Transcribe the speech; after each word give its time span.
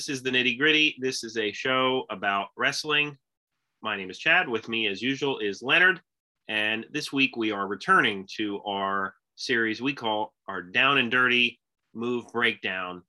This 0.00 0.08
is 0.08 0.22
the 0.22 0.30
Nitty 0.30 0.56
Gritty. 0.56 0.96
This 0.98 1.22
is 1.22 1.36
a 1.36 1.52
show 1.52 2.06
about 2.08 2.48
wrestling. 2.56 3.18
My 3.82 3.98
name 3.98 4.08
is 4.08 4.16
Chad. 4.16 4.48
With 4.48 4.66
me, 4.66 4.86
as 4.86 5.02
usual, 5.02 5.40
is 5.40 5.60
Leonard. 5.60 6.00
And 6.48 6.86
this 6.90 7.12
week 7.12 7.36
we 7.36 7.52
are 7.52 7.66
returning 7.66 8.26
to 8.38 8.62
our 8.62 9.12
series 9.36 9.82
we 9.82 9.92
call 9.92 10.32
our 10.48 10.62
Down 10.62 10.96
and 10.96 11.10
Dirty 11.10 11.60
Move 11.92 12.24
Breakdown. 12.32 13.02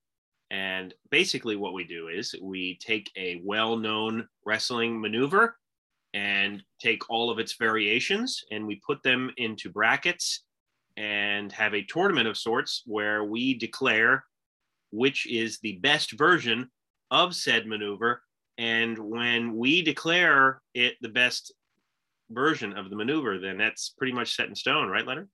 And 0.49 0.93
basically, 1.11 1.55
what 1.55 1.71
we 1.71 1.85
do 1.85 2.09
is 2.09 2.35
we 2.41 2.77
take 2.81 3.09
a 3.15 3.41
well 3.45 3.77
known 3.77 4.27
wrestling 4.45 4.99
maneuver 4.99 5.55
and 6.13 6.61
take 6.81 7.09
all 7.09 7.29
of 7.29 7.39
its 7.39 7.53
variations 7.53 8.43
and 8.51 8.67
we 8.67 8.81
put 8.85 9.01
them 9.01 9.31
into 9.37 9.69
brackets 9.69 10.43
and 10.97 11.53
have 11.53 11.73
a 11.73 11.85
tournament 11.85 12.27
of 12.27 12.37
sorts 12.37 12.83
where 12.85 13.23
we 13.23 13.53
declare 13.53 14.25
which 14.91 15.25
is 15.25 15.57
the 15.59 15.77
best 15.77 16.11
version 16.17 16.69
of 17.11 17.35
said 17.35 17.67
maneuver. 17.67 18.23
And 18.57 18.97
when 18.97 19.55
we 19.57 19.81
declare 19.81 20.61
it 20.73 20.95
the 21.01 21.09
best 21.09 21.53
version 22.29 22.73
of 22.73 22.89
the 22.89 22.95
maneuver, 22.95 23.39
then 23.39 23.57
that's 23.57 23.89
pretty 23.89 24.13
much 24.13 24.35
set 24.35 24.47
in 24.47 24.55
stone, 24.55 24.87
right, 24.87 25.05
Leonard? 25.05 25.29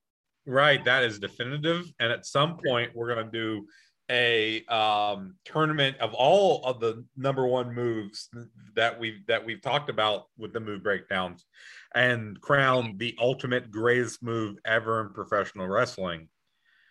Right. 0.46 0.84
That 0.84 1.04
is 1.04 1.20
definitive. 1.20 1.86
And 2.00 2.12
at 2.12 2.26
some 2.26 2.58
point, 2.66 2.92
we're 2.96 3.14
going 3.14 3.26
to 3.26 3.32
do 3.32 3.68
a 4.10 4.64
um, 4.66 5.36
tournament 5.44 5.98
of 5.98 6.14
all 6.14 6.64
of 6.64 6.80
the 6.80 7.06
number 7.18 7.46
one 7.46 7.74
moves 7.74 8.30
that 8.76 8.98
we've 8.98 9.26
that 9.28 9.46
we've 9.46 9.62
talked 9.62 9.90
about 9.90 10.28
with 10.38 10.54
the 10.54 10.62
move 10.62 10.82
breakdowns 10.82 11.46
and 11.94 12.40
crown 12.40 12.96
the 13.00 13.14
ultimate 13.20 13.70
greatest 13.70 14.24
move 14.24 14.56
ever 14.64 15.02
in 15.02 15.10
professional 15.12 15.68
wrestling 15.68 16.30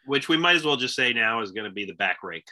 which 0.07 0.29
we 0.29 0.37
might 0.37 0.57
as 0.57 0.65
well 0.65 0.77
just 0.77 0.97
say 0.97 1.13
now 1.13 1.43
is 1.43 1.53
going 1.53 1.67
to 1.67 1.75
be 1.75 1.85
the 1.85 1.95
back 1.95 2.23
rake, 2.23 2.49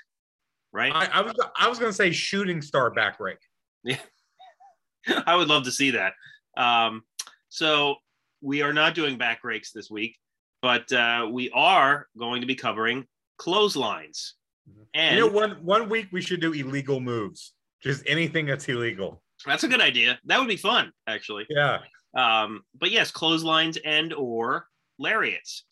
right? 0.75 0.93
I, 0.95 1.07
I 1.07 1.21
was 1.23 1.35
I 1.57 1.69
was 1.69 1.79
going 1.79 1.91
to 1.91 1.97
say 1.97 2.11
shooting 2.11 2.61
star 2.61 2.91
back 2.91 3.21
rake. 3.21 3.39
Yeah, 3.85 3.99
I 5.27 5.37
would 5.37 5.49
love 5.49 5.65
to 5.65 5.73
see 5.73 5.93
that. 5.93 6.13
Um, 6.57 7.03
so 7.49 7.95
we 8.43 8.61
are 8.61 8.75
not 8.75 8.95
doing 8.95 9.17
back 9.17 9.45
rakes 9.45 9.73
this 9.73 9.91
week, 9.91 10.19
but 10.61 10.93
uh, 10.93 11.29
we 11.31 11.51
are 11.51 12.09
going 12.19 12.43
to 12.43 12.47
be 12.47 12.55
covering 12.55 13.07
clotheslines. 13.39 14.35
And 14.93 15.17
you 15.17 15.27
know, 15.27 15.33
one 15.33 15.53
one 15.65 15.89
week 15.89 16.09
we 16.13 16.21
should 16.21 16.41
do 16.41 16.53
illegal 16.53 17.01
moves, 17.01 17.53
just 17.83 18.03
anything 18.07 18.47
that's 18.47 18.69
illegal. 18.69 19.23
That's 19.47 19.65
a 19.65 19.69
good 19.69 19.81
idea. 19.81 20.19
That 20.25 20.39
would 20.39 20.49
be 20.49 20.57
fun, 20.57 20.93
actually. 21.07 21.47
Yeah. 21.51 21.81
Um, 22.17 22.63
but 22.79 22.91
yes, 22.91 23.11
clotheslines 23.11 23.77
and 23.85 24.13
or 24.15 24.67
lariats. 24.99 25.65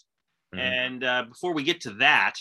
Mm-hmm. 0.54 0.60
And 0.60 1.04
uh, 1.04 1.24
before 1.28 1.54
we 1.54 1.62
get 1.62 1.80
to 1.82 1.90
that, 1.94 2.34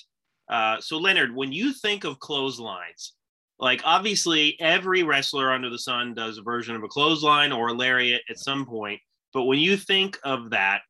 uh, 0.49 0.79
so 0.79 0.97
Leonard, 0.97 1.35
when 1.35 1.51
you 1.51 1.73
think 1.73 2.03
of 2.03 2.19
clotheslines, 2.19 3.13
like 3.59 3.81
obviously 3.85 4.57
every 4.59 5.03
wrestler 5.03 5.51
under 5.51 5.69
the 5.69 5.77
sun 5.79 6.13
does 6.13 6.37
a 6.37 6.41
version 6.41 6.75
of 6.75 6.83
a 6.83 6.87
clothesline 6.87 7.51
or 7.51 7.69
a 7.69 7.73
lariat 7.73 8.21
at 8.29 8.39
some 8.39 8.65
point. 8.65 8.99
But 9.33 9.43
when 9.43 9.59
you 9.59 9.77
think 9.77 10.17
of 10.23 10.49
that, 10.49 10.81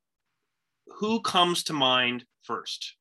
who 0.88 1.22
comes 1.22 1.64
to 1.66 1.74
mind 1.74 2.26
first? 2.44 2.96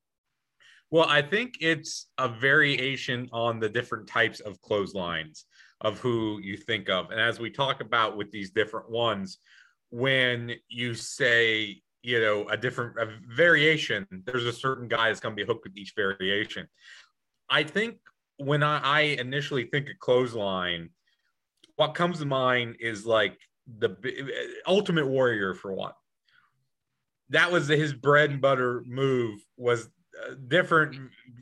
Well, 0.91 1.07
I 1.07 1.21
think 1.21 1.55
it's 1.61 2.09
a 2.17 2.27
variation 2.27 3.29
on 3.31 3.59
the 3.59 3.69
different 3.69 4.07
types 4.07 4.41
of 4.41 4.61
clotheslines 4.61 5.45
of 5.79 5.99
who 5.99 6.39
you 6.43 6.57
think 6.57 6.89
of. 6.89 7.09
And 7.11 7.19
as 7.19 7.39
we 7.39 7.49
talk 7.49 7.81
about 7.81 8.17
with 8.17 8.29
these 8.29 8.51
different 8.51 8.89
ones, 8.89 9.37
when 9.89 10.53
you 10.67 10.93
say 10.93 11.81
you 12.03 12.19
know 12.19 12.47
a 12.49 12.57
different 12.57 12.97
a 12.97 13.09
variation. 13.27 14.07
There's 14.25 14.45
a 14.45 14.53
certain 14.53 14.87
guy 14.87 15.07
that's 15.07 15.19
going 15.19 15.35
to 15.35 15.41
be 15.41 15.45
hooked 15.45 15.63
with 15.63 15.77
each 15.77 15.93
variation. 15.95 16.67
I 17.49 17.63
think 17.63 17.97
when 18.37 18.63
I, 18.63 18.79
I 18.79 19.01
initially 19.01 19.65
think 19.65 19.89
of 19.89 19.99
clothesline 19.99 20.89
what 21.75 21.95
comes 21.95 22.19
to 22.19 22.25
mind 22.25 22.75
is 22.79 23.05
like 23.05 23.37
the 23.79 23.95
ultimate 24.67 25.07
warrior 25.07 25.55
for 25.55 25.73
one. 25.73 25.93
That 27.29 27.51
was 27.51 27.67
his 27.67 27.93
bread 27.93 28.29
and 28.29 28.41
butter 28.41 28.83
move 28.85 29.39
was 29.57 29.89
uh, 30.21 30.35
different 30.47 30.95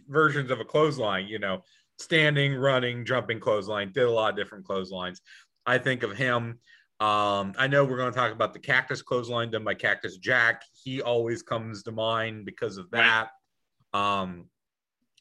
versions 0.08 0.52
of 0.52 0.60
a 0.60 0.66
clothesline 0.66 1.28
you 1.28 1.40
know. 1.40 1.64
Standing 1.98 2.56
running 2.56 3.04
jumping 3.04 3.42
clothesline 3.42 3.92
did 3.92 4.06
a 4.06 4.12
lot 4.12 4.30
of 4.30 4.38
different 4.38 4.66
clotheslines. 4.66 5.20
I 5.66 5.78
think 5.78 6.04
of 6.04 6.16
him 6.16 6.60
um, 7.00 7.54
I 7.58 7.68
know 7.68 7.86
we're 7.86 7.98
going 7.98 8.12
to 8.12 8.18
talk 8.18 8.34
about 8.34 8.54
the 8.54 8.60
cactus 8.60 9.02
clothesline 9.02 9.52
done 9.52 9.64
by 9.64 9.74
Cactus 9.74 10.18
Jack. 10.18 10.64
He 10.84 11.02
always 11.02 11.42
comes 11.42 11.84
to 11.84 11.92
mind 11.92 12.46
because 12.46 12.78
of 12.78 12.92
that. 12.92 13.30
Um, 13.94 14.46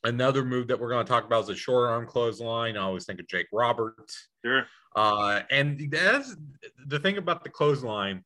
another 0.03 0.45
move 0.45 0.69
that 0.69 0.81
we're 0.81 0.91
going 0.91 1.05
to 1.07 1.11
talk 1.11 1.25
about 1.25 1.45
is 1.45 1.51
a 1.51 1.57
short 1.57 1.89
arm 1.89 2.07
clothesline. 2.07 2.77
I 2.77 2.83
always 2.83 3.05
think 3.05 3.21
of 3.21 3.29
Jake 3.29 3.47
Roberts. 3.53 4.29
Sure. 4.45 4.67
Uh, 4.97 5.43
and 5.51 5.89
that's 5.91 6.35
the 6.87 6.99
thing 6.99 7.19
about 7.19 7.45
the 7.45 7.51
clothesline. 7.51 8.25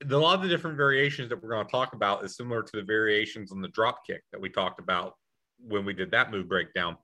The, 0.00 0.16
a 0.16 0.18
lot 0.18 0.34
of 0.34 0.42
the 0.42 0.48
different 0.48 0.76
variations 0.76 1.28
that 1.28 1.40
we're 1.40 1.50
going 1.50 1.64
to 1.64 1.70
talk 1.70 1.92
about 1.92 2.24
is 2.24 2.36
similar 2.36 2.64
to 2.64 2.72
the 2.74 2.82
variations 2.82 3.52
on 3.52 3.60
the 3.60 3.68
drop 3.68 4.04
kick 4.04 4.22
that 4.32 4.40
we 4.40 4.48
talked 4.48 4.80
about 4.80 5.14
when 5.58 5.84
we 5.84 5.92
did 5.92 6.10
that 6.10 6.32
move 6.32 6.48
breakdown, 6.48 6.96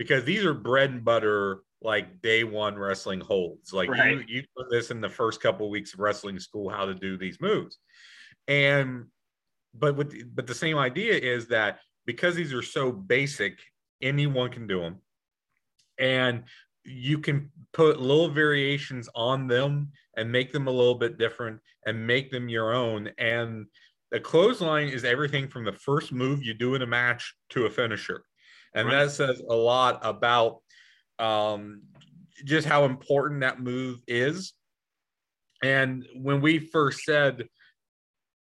because 0.00 0.24
these 0.24 0.46
are 0.46 0.54
bread 0.54 0.88
and 0.88 1.04
butter 1.04 1.60
like 1.82 2.22
day 2.22 2.42
one 2.42 2.74
wrestling 2.74 3.20
holds. 3.20 3.70
Like 3.70 3.90
right. 3.90 4.12
you, 4.12 4.24
you 4.26 4.44
put 4.56 4.70
this 4.70 4.90
in 4.90 5.02
the 5.02 5.10
first 5.10 5.42
couple 5.42 5.66
of 5.66 5.70
weeks 5.70 5.92
of 5.92 6.00
wrestling 6.00 6.38
school, 6.38 6.70
how 6.70 6.86
to 6.86 6.94
do 6.94 7.18
these 7.18 7.38
moves. 7.38 7.76
And 8.48 9.08
but 9.74 9.96
with 9.96 10.34
but 10.34 10.46
the 10.46 10.54
same 10.54 10.78
idea 10.78 11.18
is 11.18 11.48
that 11.48 11.80
because 12.06 12.34
these 12.34 12.54
are 12.54 12.62
so 12.62 12.90
basic, 12.90 13.58
anyone 14.00 14.50
can 14.50 14.66
do 14.66 14.80
them. 14.80 15.02
And 15.98 16.44
you 16.82 17.18
can 17.18 17.50
put 17.74 18.00
little 18.00 18.30
variations 18.30 19.06
on 19.14 19.48
them 19.48 19.92
and 20.16 20.32
make 20.32 20.50
them 20.50 20.66
a 20.66 20.70
little 20.70 20.94
bit 20.94 21.18
different 21.18 21.60
and 21.84 22.06
make 22.06 22.30
them 22.30 22.48
your 22.48 22.72
own. 22.72 23.10
And 23.18 23.66
the 24.10 24.20
clothesline 24.20 24.88
is 24.88 25.04
everything 25.04 25.46
from 25.46 25.66
the 25.66 25.74
first 25.74 26.10
move 26.10 26.42
you 26.42 26.54
do 26.54 26.74
in 26.74 26.80
a 26.80 26.86
match 26.86 27.34
to 27.50 27.66
a 27.66 27.70
finisher. 27.70 28.24
And 28.74 28.88
right. 28.88 29.04
that 29.04 29.10
says 29.10 29.42
a 29.48 29.54
lot 29.54 30.00
about 30.02 30.58
um, 31.18 31.82
just 32.44 32.66
how 32.66 32.84
important 32.84 33.40
that 33.40 33.60
move 33.60 34.00
is. 34.06 34.52
And 35.62 36.06
when 36.14 36.40
we 36.40 36.58
first 36.58 37.04
said, 37.04 37.46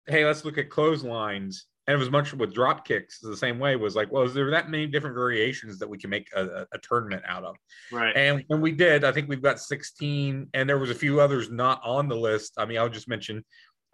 hey, 0.08 0.26
let's 0.26 0.46
look 0.46 0.58
at 0.58 0.70
clotheslines, 0.70 1.66
and 1.88 1.96
it 1.96 2.00
was 2.00 2.12
much 2.12 2.34
with 2.34 2.54
drop 2.54 2.86
kicks 2.86 3.20
the 3.20 3.36
same 3.36 3.60
way, 3.60 3.76
was 3.76 3.96
like, 3.96 4.12
well, 4.12 4.24
is 4.24 4.34
there 4.34 4.52
that 4.52 4.70
many 4.70 4.88
different 4.88 5.16
variations 5.16 5.80
that 5.80 5.90
we 5.90 5.98
can 5.98 6.10
make 6.10 6.30
a, 6.36 6.66
a 6.72 6.78
tournament 6.78 7.24
out 7.28 7.44
of? 7.44 7.56
Right. 7.92 8.16
And 8.16 8.44
when 8.48 8.62
we 8.62 8.72
did, 8.72 9.04
I 9.04 9.12
think 9.12 9.28
we've 9.28 9.42
got 9.42 9.60
16, 9.60 10.48
and 10.54 10.70
there 10.70 10.78
was 10.78 10.90
a 10.90 10.96
few 10.96 11.20
others 11.20 11.50
not 11.50 11.82
on 11.84 12.08
the 12.08 12.16
list. 12.16 12.54
I 12.58 12.66
mean, 12.66 12.78
I'll 12.78 12.88
just 12.88 13.10
mention 13.10 13.44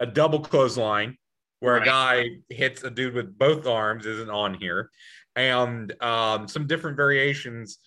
a 0.00 0.06
double 0.06 0.40
clothesline 0.40 1.16
where 1.60 1.74
right. 1.74 1.82
a 1.82 1.86
guy 1.86 2.24
hits 2.50 2.84
a 2.84 2.90
dude 2.90 3.14
with 3.14 3.36
both 3.36 3.66
arms 3.66 4.06
isn't 4.06 4.30
on 4.30 4.54
here 4.54 4.90
and 5.38 6.02
um, 6.02 6.48
some 6.48 6.66
different 6.66 6.96
variations 6.96 7.78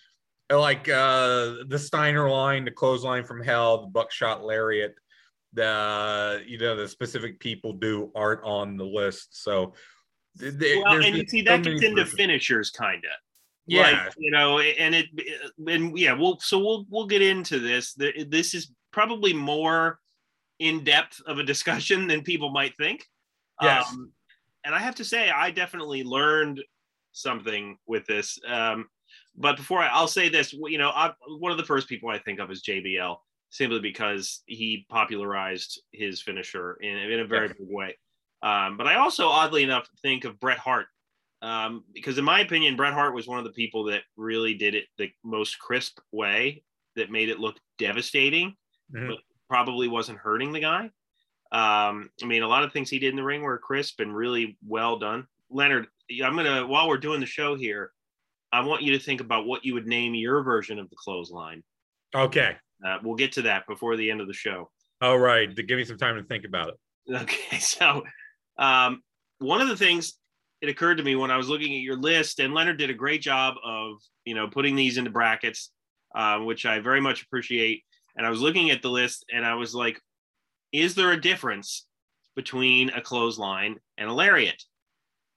like 0.49 0.89
uh, 0.89 1.55
the 1.67 1.79
Steiner 1.79 2.29
line, 2.29 2.65
the 2.65 2.71
clothesline 2.71 3.23
from 3.23 3.43
hell, 3.43 3.81
the 3.81 3.87
buckshot 3.87 4.43
lariat, 4.43 4.95
the 5.53 6.43
you 6.47 6.57
know 6.57 6.75
the 6.75 6.87
specific 6.87 7.39
people 7.39 7.73
do 7.73 8.11
aren't 8.15 8.43
on 8.43 8.77
the 8.77 8.85
list. 8.85 9.43
So 9.43 9.73
well, 10.41 11.01
and 11.01 11.15
you 11.15 11.25
see 11.27 11.41
that 11.43 11.63
gets 11.63 11.83
into 11.83 12.05
finishers, 12.05 12.71
kind 12.71 13.03
of. 13.03 13.11
Yeah, 13.67 13.81
like, 13.81 14.13
you 14.17 14.31
know, 14.31 14.59
and 14.59 14.95
it 14.95 15.05
and 15.67 15.97
yeah, 15.97 16.13
we'll 16.13 16.39
so 16.39 16.59
we'll 16.59 16.85
we'll 16.89 17.07
get 17.07 17.21
into 17.21 17.59
this. 17.59 17.93
This 17.93 18.53
is 18.53 18.71
probably 18.91 19.33
more 19.33 19.99
in 20.59 20.83
depth 20.83 21.21
of 21.25 21.37
a 21.37 21.43
discussion 21.43 22.07
than 22.07 22.21
people 22.21 22.51
might 22.51 22.75
think. 22.77 23.05
Yes. 23.61 23.89
Um, 23.91 24.11
and 24.63 24.75
I 24.75 24.79
have 24.79 24.95
to 24.95 25.05
say, 25.05 25.29
I 25.29 25.49
definitely 25.49 26.03
learned 26.03 26.61
something 27.11 27.77
with 27.87 28.05
this. 28.05 28.39
Um, 28.47 28.87
but 29.35 29.57
before 29.57 29.79
I, 29.79 29.99
will 29.99 30.07
say 30.07 30.29
this, 30.29 30.53
you 30.53 30.77
know, 30.77 30.89
I, 30.89 31.11
one 31.39 31.51
of 31.51 31.57
the 31.57 31.65
first 31.65 31.87
people 31.87 32.09
I 32.09 32.19
think 32.19 32.39
of 32.39 32.51
is 32.51 32.63
JBL, 32.63 33.17
simply 33.49 33.79
because 33.79 34.41
he 34.45 34.85
popularized 34.89 35.81
his 35.91 36.21
finisher 36.21 36.77
in, 36.81 36.97
in 36.97 37.19
a 37.19 37.25
very 37.25 37.49
big 37.49 37.57
way. 37.69 37.97
Um, 38.43 38.77
but 38.77 38.87
I 38.87 38.95
also, 38.95 39.27
oddly 39.27 39.63
enough, 39.63 39.87
think 40.01 40.25
of 40.25 40.39
Bret 40.39 40.57
Hart 40.57 40.87
um, 41.41 41.83
because, 41.93 42.17
in 42.17 42.25
my 42.25 42.41
opinion, 42.41 42.75
Bret 42.75 42.93
Hart 42.93 43.15
was 43.15 43.27
one 43.27 43.39
of 43.39 43.45
the 43.45 43.51
people 43.51 43.85
that 43.85 44.01
really 44.15 44.53
did 44.53 44.75
it 44.75 44.85
the 44.97 45.11
most 45.23 45.59
crisp 45.59 45.99
way 46.11 46.63
that 46.95 47.11
made 47.11 47.29
it 47.29 47.39
look 47.39 47.57
devastating, 47.77 48.55
mm-hmm. 48.93 49.07
but 49.07 49.17
probably 49.49 49.87
wasn't 49.87 50.17
hurting 50.17 50.51
the 50.51 50.59
guy. 50.59 50.91
Um, 51.51 52.09
I 52.21 52.25
mean, 52.25 52.43
a 52.43 52.47
lot 52.47 52.63
of 52.63 52.71
things 52.71 52.89
he 52.89 52.99
did 52.99 53.09
in 53.09 53.15
the 53.15 53.23
ring 53.23 53.41
were 53.41 53.57
crisp 53.57 53.99
and 53.99 54.15
really 54.15 54.57
well 54.65 54.99
done. 54.99 55.27
Leonard, 55.51 55.87
I'm 56.23 56.35
gonna 56.35 56.65
while 56.65 56.87
we're 56.87 56.97
doing 56.97 57.19
the 57.19 57.25
show 57.25 57.55
here, 57.55 57.91
I 58.51 58.61
want 58.61 58.81
you 58.81 58.97
to 58.97 59.03
think 59.03 59.21
about 59.21 59.45
what 59.45 59.63
you 59.65 59.73
would 59.73 59.87
name 59.87 60.13
your 60.13 60.43
version 60.43 60.79
of 60.79 60.89
the 60.89 60.95
clothesline. 60.97 61.63
Okay. 62.13 62.55
Uh, 62.85 62.97
we'll 63.03 63.15
get 63.15 63.31
to 63.33 63.43
that 63.43 63.67
before 63.67 63.95
the 63.95 64.09
end 64.09 64.21
of 64.21 64.27
the 64.27 64.33
show. 64.33 64.69
All 65.01 65.19
right. 65.19 65.53
Give 65.55 65.77
me 65.77 65.85
some 65.85 65.97
time 65.97 66.15
to 66.15 66.23
think 66.23 66.45
about 66.45 66.69
it. 66.69 67.15
Okay. 67.15 67.57
So, 67.59 68.03
um, 68.57 69.01
one 69.39 69.61
of 69.61 69.67
the 69.67 69.77
things 69.77 70.13
it 70.61 70.69
occurred 70.69 70.97
to 70.97 71.03
me 71.03 71.15
when 71.15 71.31
I 71.31 71.37
was 71.37 71.49
looking 71.49 71.73
at 71.73 71.81
your 71.81 71.97
list, 71.97 72.39
and 72.39 72.53
Leonard 72.53 72.77
did 72.77 72.89
a 72.89 72.95
great 72.95 73.21
job 73.21 73.55
of 73.63 73.97
you 74.25 74.35
know 74.35 74.47
putting 74.47 74.75
these 74.75 74.97
into 74.97 75.09
brackets, 75.09 75.71
um, 76.15 76.45
which 76.45 76.65
I 76.65 76.79
very 76.79 77.01
much 77.01 77.23
appreciate. 77.23 77.83
And 78.15 78.25
I 78.25 78.29
was 78.29 78.41
looking 78.41 78.71
at 78.71 78.81
the 78.81 78.89
list, 78.89 79.25
and 79.33 79.45
I 79.45 79.55
was 79.55 79.73
like, 79.73 79.99
is 80.71 80.95
there 80.95 81.11
a 81.11 81.21
difference 81.21 81.87
between 82.35 82.89
a 82.89 83.01
clothesline 83.01 83.77
and 83.97 84.09
a 84.09 84.13
lariat? 84.13 84.61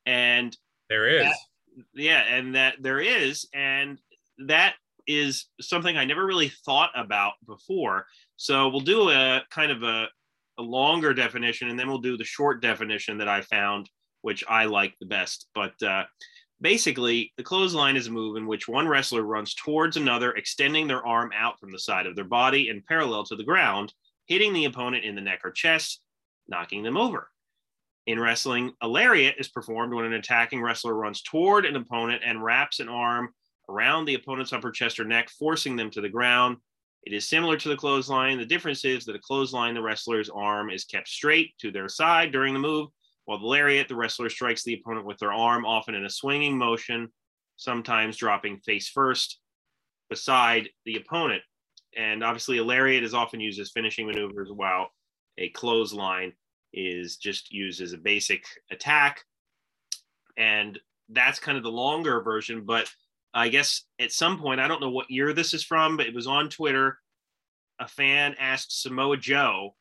And 0.07 0.57
there 0.89 1.09
is. 1.09 1.25
That, 1.25 1.85
yeah, 1.95 2.23
and 2.23 2.55
that 2.55 2.77
there 2.81 3.01
is, 3.01 3.49
and 3.53 3.99
that 4.47 4.75
is 5.07 5.47
something 5.61 5.97
I 5.97 6.05
never 6.05 6.25
really 6.25 6.53
thought 6.65 6.91
about 6.95 7.33
before. 7.47 8.07
So 8.37 8.69
we'll 8.69 8.81
do 8.81 9.11
a 9.11 9.43
kind 9.51 9.71
of 9.71 9.83
a, 9.83 10.09
a 10.59 10.63
longer 10.63 11.13
definition, 11.13 11.69
and 11.69 11.79
then 11.79 11.89
we'll 11.89 11.99
do 11.99 12.17
the 12.17 12.25
short 12.25 12.63
definition 12.63 13.19
that 13.19 13.29
I 13.29 13.41
found 13.41 13.89
which 14.25 14.43
I 14.49 14.65
like 14.65 14.95
the 14.99 15.07
best. 15.07 15.49
But 15.55 15.81
uh, 15.83 16.05
basically, 16.59 17.35
the 17.37 17.43
clothesline 17.43 17.95
is 17.95 18.07
a 18.07 18.11
move 18.11 18.39
in 18.39 18.47
which 18.47 18.67
one 18.67 18.89
wrestler 18.89 19.23
runs 19.23 19.55
towards 19.55 19.99
another, 19.99 20.33
extending 20.33 20.87
their 20.87 21.07
arm 21.07 21.31
out 21.37 21.61
from 21.61 21.71
the 21.71 21.79
side 21.79 22.07
of 22.07 22.17
their 22.17 22.25
body 22.25 22.71
and 22.71 22.87
parallel 22.87 23.25
to 23.25 23.37
the 23.37 23.45
ground, 23.45 23.93
hitting 24.25 24.55
the 24.55 24.65
opponent 24.65 25.05
in 25.05 25.15
the 25.15 25.21
neck 25.21 25.41
or 25.45 25.51
chest, 25.51 26.01
knocking 26.49 26.83
them 26.83 26.97
over. 26.97 27.29
In 28.07 28.21
wrestling, 28.21 28.73
a 28.83 28.89
lariat 28.89 29.37
is 29.39 29.49
performed 29.49 29.95
when 29.95 30.05
an 30.05 30.13
attacking 30.13 30.61
wrestler 30.61 30.95
runs 30.95 31.23
toward 31.23 31.65
an 31.65 31.77
opponent 31.77 32.23
and 32.25 32.43
wraps 32.43 32.81
an 32.81 32.89
arm 32.89 33.31
around 33.71 34.05
the 34.05 34.15
opponent's 34.15 34.53
upper 34.53 34.71
chest 34.71 35.01
or 35.01 35.05
neck, 35.05 35.31
forcing 35.31 35.75
them 35.75 35.91
to 35.91 36.03
the 36.03 36.09
ground. 36.09 36.59
It 37.05 37.15
is 37.15 37.29
similar 37.29 37.57
to 37.57 37.69
the 37.69 37.77
clothesline. 37.77 38.39
The 38.39 38.45
difference 38.45 38.85
is 38.85 39.05
that 39.07 39.17
a 39.17 39.21
clothesline, 39.21 39.75
the 39.75 39.83
wrestler's 39.83 40.29
arm 40.29 40.71
is 40.71 40.85
kept 40.85 41.09
straight 41.09 41.57
to 41.61 41.71
their 41.71 41.89
side 41.89 42.31
during 42.31 42.53
the 42.53 42.61
move, 42.61 42.89
while 43.25 43.39
the 43.39 43.47
lariat, 43.47 43.89
the 43.89 43.97
wrestler 43.97 44.29
strikes 44.29 44.65
the 44.65 44.75
opponent 44.75 45.07
with 45.07 45.19
their 45.19 45.33
arm, 45.33 45.65
often 45.65 45.95
in 45.95 46.05
a 46.05 46.11
swinging 46.11 46.59
motion, 46.59 47.09
sometimes 47.57 48.19
dropping 48.19 48.59
face 48.59 48.89
first 48.91 49.39
beside 50.11 50.69
the 50.85 50.97
opponent. 50.97 51.43
And 51.97 52.23
obviously, 52.23 52.59
a 52.59 52.65
lariat 52.65 53.03
is 53.03 53.15
often 53.15 53.41
used 53.41 53.61
as 53.61 53.71
finishing 53.71 54.07
maneuvers, 54.07 54.51
while 54.53 54.91
a 55.39 55.49
clothesline 55.51 56.35
is 56.75 57.17
just 57.17 57.53
used 57.53 57.81
as 57.81 57.93
a 57.93 57.99
basic 57.99 58.45
attack. 58.71 59.23
And 60.37 60.79
that's 61.09 61.39
kind 61.39 61.57
of 61.57 61.65
the 61.65 61.71
longer 61.71 62.21
version. 62.23 62.65
But 62.65 62.91
I 63.33 63.49
guess 63.49 63.85
at 64.01 64.13
some 64.13 64.39
point, 64.39 64.61
I 64.61 64.69
don't 64.69 64.81
know 64.81 64.91
what 64.91 65.11
year 65.11 65.33
this 65.33 65.55
is 65.55 65.65
from, 65.65 65.97
but 65.97 66.07
it 66.07 66.15
was 66.15 66.27
on 66.27 66.49
Twitter. 66.49 66.99
A 67.81 67.89
fan 67.89 68.35
asked 68.39 68.83
Samoa 68.83 69.17
Joe 69.17 69.75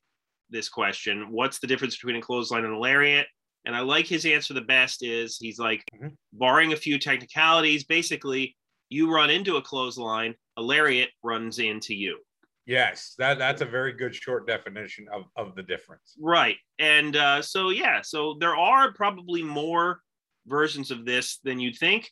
this 0.54 0.70
question 0.70 1.32
what's 1.32 1.60
the 1.60 1.68
difference 1.68 1.98
between 1.98 2.16
a 2.16 2.22
clothesline 2.22 2.64
and 2.64 2.74
a 2.74 2.78
lariat 2.78 3.26
and 3.66 3.76
i 3.76 3.80
like 3.80 4.06
his 4.06 4.26
answer 4.26 4.54
the 4.54 4.62
best 4.62 5.04
is 5.04 5.38
he's 5.38 5.60
like 5.60 5.84
mm-hmm. 5.96 6.10
barring 6.32 6.72
a 6.72 6.78
few 6.78 6.98
technicalities 6.98 7.84
basically 7.84 8.56
you 8.90 9.14
run 9.14 9.30
into 9.30 9.58
a 9.58 9.62
clothesline 9.62 10.34
a 10.58 10.62
lariat 10.62 11.10
runs 11.24 11.60
into 11.60 11.94
you 11.94 12.18
yes 12.66 13.16
that 13.18 13.38
that's 13.38 13.62
a 13.62 13.66
very 13.66 13.94
good 13.94 14.16
short 14.16 14.48
definition 14.48 15.06
of, 15.14 15.24
of 15.36 15.56
the 15.56 15.64
difference 15.64 16.16
right 16.20 16.56
and 16.80 17.16
uh, 17.16 17.42
so 17.42 17.70
yeah 17.70 18.02
so 18.02 18.36
there 18.40 18.56
are 18.56 18.94
probably 18.94 19.44
more 19.44 20.00
versions 20.48 20.92
of 20.92 21.06
this 21.06 21.40
than 21.44 21.60
you'd 21.60 21.78
think 21.78 22.10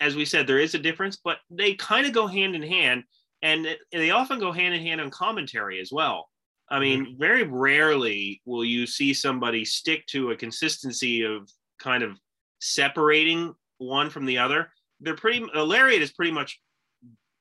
as 0.00 0.16
we 0.16 0.24
said 0.24 0.46
there 0.46 0.58
is 0.58 0.74
a 0.74 0.78
difference 0.78 1.18
but 1.22 1.38
they 1.50 1.74
kind 1.74 2.06
of 2.06 2.12
go 2.12 2.26
hand 2.26 2.54
in 2.54 2.62
hand 2.62 3.02
and 3.42 3.66
they 3.92 4.10
often 4.10 4.38
go 4.38 4.50
hand 4.50 4.74
in 4.74 4.80
hand 4.80 5.00
on 5.00 5.10
commentary 5.10 5.80
as 5.80 5.90
well 5.92 6.28
I 6.70 6.80
mean, 6.80 7.04
mm-hmm. 7.04 7.18
very 7.18 7.44
rarely 7.44 8.42
will 8.44 8.64
you 8.64 8.86
see 8.86 9.14
somebody 9.14 9.64
stick 9.64 10.06
to 10.08 10.30
a 10.30 10.36
consistency 10.36 11.22
of 11.22 11.50
kind 11.78 12.02
of 12.02 12.18
separating 12.60 13.54
one 13.78 14.10
from 14.10 14.26
the 14.26 14.38
other. 14.38 14.70
They're 15.00 15.14
pretty 15.16 15.44
a 15.54 15.64
lariat 15.64 16.02
is 16.02 16.12
pretty 16.12 16.32
much, 16.32 16.60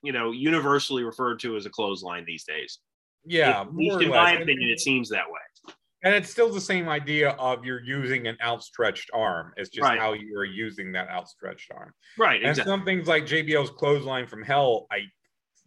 you 0.03 0.11
know, 0.11 0.31
universally 0.31 1.03
referred 1.03 1.39
to 1.39 1.55
as 1.55 1.65
a 1.65 1.69
clothesline 1.69 2.25
these 2.25 2.43
days. 2.43 2.79
Yeah, 3.25 3.61
at 3.61 3.73
least 3.75 4.01
in 4.01 4.09
my 4.09 4.33
opinion, 4.33 4.69
it 4.69 4.79
seems 4.79 5.09
that 5.09 5.27
way. 5.27 5.73
And 6.03 6.13
it's 6.13 6.29
still 6.29 6.51
the 6.53 6.61
same 6.61 6.87
idea 6.87 7.31
of 7.31 7.65
you're 7.65 7.83
using 7.83 8.27
an 8.27 8.37
outstretched 8.41 9.09
arm. 9.13 9.51
It's 9.57 9.69
just 9.69 9.83
right. 9.83 9.99
how 9.99 10.13
you 10.13 10.37
are 10.37 10.45
using 10.45 10.91
that 10.91 11.09
outstretched 11.09 11.71
arm. 11.75 11.91
Right. 12.17 12.39
And 12.39 12.51
exactly. 12.51 12.71
some 12.71 12.85
things 12.85 13.07
like 13.07 13.25
JBL's 13.25 13.71
clothesline 13.71 14.27
from 14.27 14.43
hell, 14.43 14.85
I 14.91 14.99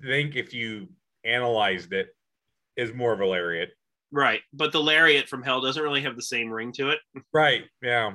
think 0.07 0.37
if 0.37 0.55
you 0.55 0.89
analyzed 1.25 1.93
it, 1.93 2.09
is 2.77 2.95
more 2.95 3.13
of 3.13 3.21
a 3.21 3.27
lariat. 3.27 3.71
Right. 4.13 4.41
But 4.53 4.73
the 4.73 4.81
lariat 4.81 5.29
from 5.29 5.43
hell 5.43 5.61
doesn't 5.61 5.83
really 5.83 6.03
have 6.03 6.17
the 6.17 6.23
same 6.23 6.49
ring 6.49 6.73
to 6.73 6.91
it. 6.91 7.01
Right. 7.33 7.65
Yeah. 7.83 8.15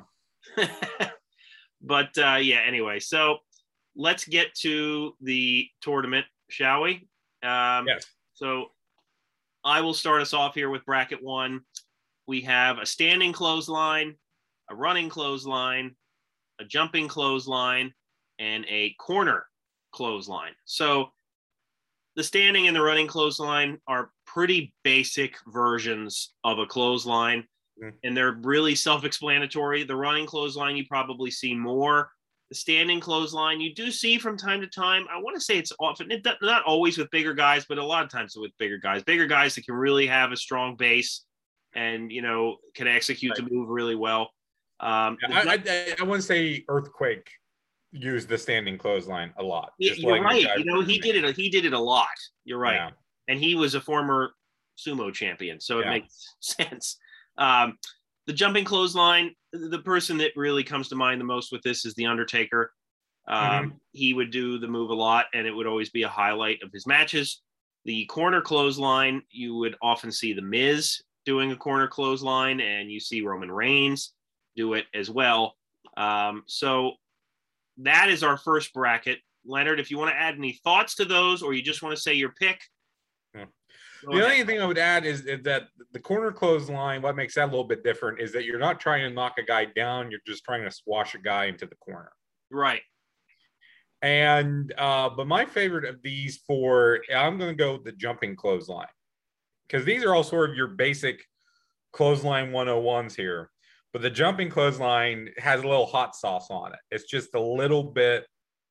but 1.82 2.18
uh, 2.18 2.40
yeah, 2.42 2.62
anyway, 2.66 3.00
so 3.00 3.38
let's 3.95 4.25
get 4.25 4.53
to 4.56 5.15
the 5.21 5.68
tournament, 5.81 6.25
shall 6.50 6.81
we? 6.81 7.07
Um, 7.44 7.88
yes. 7.88 8.06
So 8.33 8.71
I 9.63 9.81
will 9.81 9.94
start 9.94 10.21
us 10.21 10.33
off 10.33 10.56
here 10.56 10.69
with 10.69 10.86
bracket 10.86 11.24
one. 11.24 11.62
We 12.27 12.42
have 12.42 12.80
a 12.80 12.86
standing 12.86 13.33
clothesline, 13.33 14.15
a 14.69 14.75
running 14.75 15.09
clothesline, 15.09 15.95
a 16.59 16.65
jumping 16.65 17.07
clothesline, 17.07 17.94
and 18.39 18.65
a 18.68 18.95
corner 19.00 19.45
clothesline. 19.92 20.53
So 20.65 21.12
the 22.15 22.24
standing 22.24 22.68
and 22.68 22.75
the 22.75 22.81
running 22.81 23.07
clothesline 23.07 23.80
are 23.88 24.12
pretty 24.25 24.74
basic 24.83 25.36
versions 25.47 26.33
of 26.44 26.59
a 26.59 26.65
clothesline, 26.65 27.45
mm-hmm. 27.81 27.95
and 28.03 28.15
they're 28.15 28.39
really 28.44 28.75
self-explanatory. 28.75 29.83
The 29.83 29.95
running 29.95 30.25
clothesline 30.25 30.75
you 30.75 30.86
probably 30.88 31.31
see 31.31 31.53
more. 31.53 32.09
The 32.50 32.56
standing 32.56 33.00
clothesline 33.00 33.59
you 33.59 33.74
do 33.74 33.89
see 33.89 34.19
from 34.19 34.37
time 34.37 34.61
to 34.61 34.68
time. 34.68 35.06
I 35.11 35.19
want 35.19 35.35
to 35.35 35.42
say 35.42 35.57
it's 35.57 35.71
often 35.80 36.11
it, 36.11 36.28
not 36.42 36.64
always 36.64 36.97
with 36.97 37.09
bigger 37.09 37.33
guys, 37.33 37.66
but 37.68 37.80
a 37.80 37.83
lot 37.83 38.04
of 38.04 38.11
times 38.11 38.35
with 38.37 38.52
bigger 38.59 38.78
guys. 38.78 39.04
Bigger 39.04 39.25
guys 39.25 39.56
that 39.56 39.66
can 39.66 39.73
really 39.73 40.06
have 40.06 40.31
a 40.31 40.37
strong 40.37 40.75
base 40.75 41.25
and 41.73 42.11
you 42.11 42.21
know 42.21 42.57
can 42.75 42.87
execute 42.87 43.31
right. 43.31 43.47
the 43.47 43.54
move 43.54 43.69
really 43.69 43.95
well. 43.95 44.30
Um, 44.80 45.18
I, 45.28 45.59
I, 45.68 45.95
I 45.99 46.04
wouldn't 46.04 46.23
say 46.23 46.64
earthquake 46.68 47.30
used 47.92 48.28
the 48.28 48.37
standing 48.37 48.78
clothesline 48.78 49.33
a 49.37 49.44
lot. 49.44 49.71
You're 49.80 50.21
right. 50.21 50.45
You 50.57 50.66
know, 50.66 50.81
he 50.81 50.99
did 50.99 51.23
it. 51.23 51.35
He 51.35 51.49
did 51.49 51.66
it 51.66 51.73
a 51.73 51.80
lot. 51.80 52.07
You're 52.44 52.59
right. 52.59 52.75
Yeah. 52.75 52.90
And 53.28 53.40
he 53.40 53.56
was 53.56 53.73
a 53.73 53.81
former 53.81 54.33
sumo 54.78 55.14
champion, 55.14 55.59
so 55.59 55.80
it 55.80 55.85
yeah. 55.85 55.92
makes 55.92 56.35
sense. 56.42 56.97
Um, 57.37 57.78
the 58.28 58.33
jumping 58.33 58.66
clothesline. 58.66 59.31
The 59.56 59.80
person 59.80 60.18
that 60.18 60.31
really 60.35 60.64
comes 60.64 60.90
to 60.90 60.95
mind 60.95 61.19
the 61.19 61.26
most 61.26 61.52
with 61.52 61.62
this 61.62 61.85
is 61.85 61.94
the 61.95 62.06
Undertaker. 62.06 62.71
Um, 63.28 63.40
mm-hmm. 63.40 63.78
He 63.94 64.14
would 64.14 64.31
do 64.31 64.59
the 64.59 64.68
move 64.68 64.90
a 64.90 64.95
lot, 64.95 65.26
and 65.33 65.47
it 65.47 65.52
would 65.52 65.68
always 65.68 65.90
be 65.90 66.04
a 66.04 66.09
highlight 66.09 66.62
of 66.64 66.71
his 66.71 66.85
matches. 66.85 67.42
The 67.85 68.06
corner 68.06 68.42
clothesline, 68.42 69.21
you 69.30 69.56
would 69.56 69.76
often 69.81 70.12
see 70.12 70.33
the 70.33 70.42
Miz 70.42 71.02
doing 71.26 71.52
a 71.52 71.56
corner 71.56 71.88
clothesline, 71.88 72.59
and 72.59 72.92
you 72.92 73.00
see 73.00 73.21
Roman 73.21 73.52
Reigns 73.52 74.14
do 74.56 74.74
it 74.74 74.85
as 74.94 75.09
well. 75.09 75.56
Um, 75.97 76.44
so 76.47 76.94
that 77.78 78.09
is 78.09 78.24
our 78.24 78.38
first 78.38 78.74
bracket. 78.74 79.19
Leonard, 79.45 79.80
if 79.80 79.92
you 79.92 79.97
want 79.97 80.12
to 80.12 80.19
add 80.19 80.35
any 80.35 80.59
thoughts 80.64 80.95
to 80.95 81.06
those 81.06 81.42
or 81.42 81.54
you 81.54 81.62
just 81.62 81.83
want 81.83 81.95
to 81.95 82.02
say 82.02 82.14
your 82.14 82.31
pick. 82.31 82.59
The 84.06 84.24
only 84.24 84.44
thing 84.44 84.62
I 84.62 84.66
would 84.66 84.78
add 84.78 85.06
is, 85.06 85.21
is, 85.21 85.44
that 85.44 85.68
the 85.92 86.00
corner 86.00 86.31
clothesline, 86.31 87.02
what 87.02 87.16
makes 87.16 87.35
that 87.35 87.45
a 87.45 87.52
little 87.52 87.64
bit 87.64 87.83
different 87.83 88.19
is 88.19 88.31
that 88.33 88.45
you're 88.45 88.59
not 88.59 88.80
trying 88.80 89.07
to 89.07 89.14
knock 89.14 89.38
a 89.38 89.44
guy 89.44 89.66
down, 89.66 90.12
you're 90.12 90.19
just 90.26 90.44
trying 90.44 90.64
to 90.64 90.71
squash 90.71 91.16
a 91.16 91.18
guy 91.18 91.45
into 91.45 91.66
the 91.66 91.76
corner. 91.76 92.12
Right. 92.52 92.81
And 94.02 94.74
uh, 94.78 95.09
but 95.09 95.28
my 95.28 95.45
favorite 95.45 95.85
of 95.85 96.02
these 96.04 96.38
four, 96.45 97.02
I'm 97.16 97.38
gonna 97.38 97.56
go 97.56 97.74
with 97.74 97.85
the 97.85 97.92
jumping 97.92 98.35
clothesline. 98.35 98.88
Because 99.68 99.85
these 99.85 100.04
are 100.04 100.14
all 100.14 100.24
sort 100.24 100.52
of 100.52 100.56
your 100.56 100.68
basic 100.68 101.26
clothesline 101.92 102.52
101s 102.52 103.16
here. 103.16 103.50
But 103.94 104.02
the 104.02 104.09
jumping 104.12 104.50
clothesline 104.50 105.30
has 105.38 105.62
a 105.64 105.68
little 105.68 105.85
hot 105.85 106.16
sauce 106.16 106.47
on 106.52 106.74
it. 106.74 106.80
It's 106.92 107.06
just 107.06 107.33
a 107.33 107.42
little 107.42 107.83
bit 107.83 108.28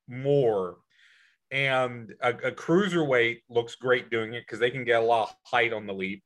more. 0.06 0.76
And 1.54 2.12
a, 2.20 2.30
a 2.30 2.50
cruiserweight 2.50 3.42
looks 3.48 3.76
great 3.76 4.10
doing 4.10 4.34
it 4.34 4.40
because 4.40 4.58
they 4.58 4.72
can 4.72 4.82
get 4.82 5.00
a 5.00 5.06
lot 5.06 5.28
of 5.28 5.36
height 5.44 5.72
on 5.72 5.86
the 5.86 5.94
leap. 5.94 6.24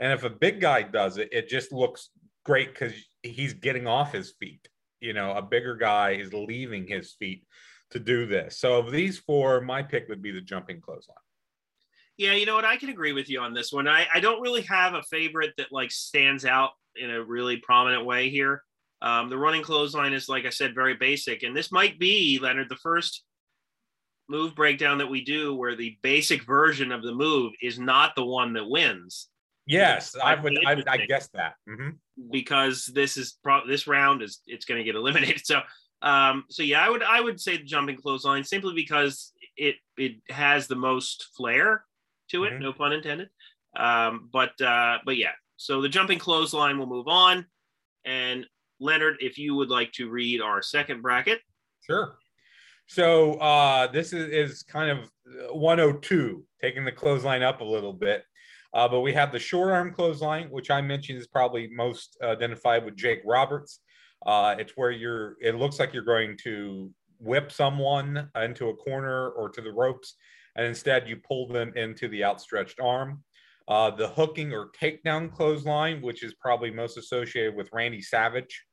And 0.00 0.12
if 0.12 0.22
a 0.22 0.30
big 0.30 0.60
guy 0.60 0.82
does 0.82 1.18
it, 1.18 1.28
it 1.32 1.48
just 1.48 1.72
looks 1.72 2.10
great 2.44 2.72
because 2.72 2.92
he's 3.24 3.54
getting 3.54 3.88
off 3.88 4.12
his 4.12 4.34
feet. 4.38 4.68
You 5.00 5.14
know, 5.14 5.32
a 5.32 5.42
bigger 5.42 5.74
guy 5.74 6.12
is 6.12 6.32
leaving 6.32 6.86
his 6.86 7.14
feet 7.18 7.44
to 7.90 7.98
do 7.98 8.24
this. 8.24 8.60
So 8.60 8.78
of 8.78 8.92
these 8.92 9.18
four, 9.18 9.60
my 9.60 9.82
pick 9.82 10.08
would 10.08 10.22
be 10.22 10.30
the 10.30 10.40
jumping 10.40 10.80
clothesline. 10.80 11.16
Yeah, 12.16 12.34
you 12.34 12.46
know 12.46 12.54
what? 12.54 12.64
I 12.64 12.76
can 12.76 12.90
agree 12.90 13.12
with 13.12 13.28
you 13.28 13.40
on 13.40 13.54
this 13.54 13.72
one. 13.72 13.88
I, 13.88 14.06
I 14.14 14.20
don't 14.20 14.40
really 14.40 14.62
have 14.62 14.94
a 14.94 15.02
favorite 15.02 15.54
that 15.56 15.72
like 15.72 15.90
stands 15.90 16.44
out 16.44 16.70
in 16.94 17.10
a 17.10 17.24
really 17.24 17.56
prominent 17.56 18.04
way 18.04 18.30
here. 18.30 18.62
Um, 19.02 19.28
the 19.28 19.38
running 19.38 19.62
clothesline 19.62 20.12
is, 20.12 20.28
like 20.28 20.44
I 20.44 20.50
said, 20.50 20.72
very 20.72 20.94
basic. 20.94 21.42
And 21.42 21.56
this 21.56 21.72
might 21.72 21.98
be, 21.98 22.38
Leonard, 22.40 22.68
the 22.68 22.76
first 22.76 23.24
move 24.28 24.54
breakdown 24.54 24.98
that 24.98 25.10
we 25.10 25.22
do 25.24 25.54
where 25.54 25.76
the 25.76 25.96
basic 26.02 26.44
version 26.44 26.92
of 26.92 27.02
the 27.02 27.14
move 27.14 27.52
is 27.62 27.78
not 27.78 28.14
the 28.14 28.24
one 28.24 28.52
that 28.54 28.68
wins. 28.68 29.28
Yes, 29.66 30.14
I 30.22 30.34
would. 30.34 30.58
I, 30.66 30.82
I 30.86 30.96
guess 31.06 31.28
that 31.34 31.54
mm-hmm. 31.68 31.90
because 32.30 32.86
this 32.86 33.16
is 33.18 33.36
pro- 33.42 33.66
this 33.66 33.86
round 33.86 34.22
is 34.22 34.40
it's 34.46 34.64
going 34.64 34.78
to 34.78 34.84
get 34.84 34.94
eliminated. 34.96 35.42
So 35.44 35.60
Um, 36.00 36.44
so 36.48 36.62
yeah, 36.62 36.84
I 36.84 36.88
would 36.88 37.02
I 37.02 37.20
would 37.20 37.40
say 37.40 37.56
the 37.56 37.64
jumping 37.64 37.96
clothesline 37.96 38.44
simply 38.44 38.72
because 38.74 39.32
it 39.56 39.76
it 39.96 40.16
has 40.30 40.68
the 40.68 40.76
most 40.76 41.28
flair 41.36 41.84
to 42.30 42.44
it, 42.44 42.52
Mhm. 42.52 42.60
no 42.60 42.72
pun 42.72 42.92
intended. 42.92 43.28
Um, 43.76 44.30
but 44.32 44.58
uh, 44.60 44.98
but 45.04 45.16
yeah, 45.16 45.32
so 45.56 45.82
the 45.82 45.88
jumping 45.88 46.18
clothesline 46.18 46.78
will 46.78 46.86
move 46.86 47.08
on. 47.08 47.46
And 48.04 48.46
Leonard, 48.80 49.16
if 49.20 49.38
you 49.38 49.54
would 49.56 49.68
like 49.70 49.92
to 49.92 50.08
read 50.08 50.40
our 50.40 50.62
second 50.62 51.02
bracket, 51.02 51.40
Sure. 51.82 52.16
So 52.88 53.34
uh, 53.34 53.86
this 53.92 54.14
is, 54.14 54.30
is 54.30 54.62
kind 54.62 54.90
of 54.90 55.10
102, 55.52 56.44
taking 56.60 56.86
the 56.86 56.92
clothesline 56.92 57.42
up 57.42 57.60
a 57.60 57.64
little 57.64 57.92
bit. 57.92 58.24
Uh, 58.72 58.88
but 58.88 59.00
we 59.00 59.12
have 59.12 59.30
the 59.30 59.38
short 59.38 59.70
arm 59.70 59.92
clothesline, 59.92 60.48
which 60.48 60.70
I 60.70 60.80
mentioned 60.80 61.18
is 61.18 61.26
probably 61.26 61.68
most 61.68 62.16
identified 62.22 62.86
with 62.86 62.96
Jake 62.96 63.20
Roberts. 63.26 63.80
Uh, 64.24 64.56
it's 64.58 64.72
where 64.74 64.90
you're, 64.90 65.36
it 65.42 65.54
looks 65.54 65.78
like 65.78 65.92
you're 65.92 66.02
going 66.02 66.38
to 66.44 66.90
whip 67.18 67.52
someone 67.52 68.30
into 68.42 68.68
a 68.68 68.76
corner 68.76 69.30
or 69.30 69.50
to 69.50 69.60
the 69.60 69.72
ropes, 69.72 70.14
and 70.56 70.66
instead 70.66 71.08
you 71.08 71.16
pull 71.16 71.46
them 71.46 71.72
into 71.76 72.08
the 72.08 72.24
outstretched 72.24 72.80
arm. 72.80 73.22
Uh, 73.68 73.90
the 73.90 74.08
hooking 74.08 74.50
or 74.50 74.70
takedown 74.80 75.30
clothesline, 75.30 76.00
which 76.00 76.22
is 76.22 76.32
probably 76.40 76.70
most 76.70 76.96
associated 76.96 77.54
with 77.54 77.68
Randy 77.70 78.00
Savage, 78.00 78.64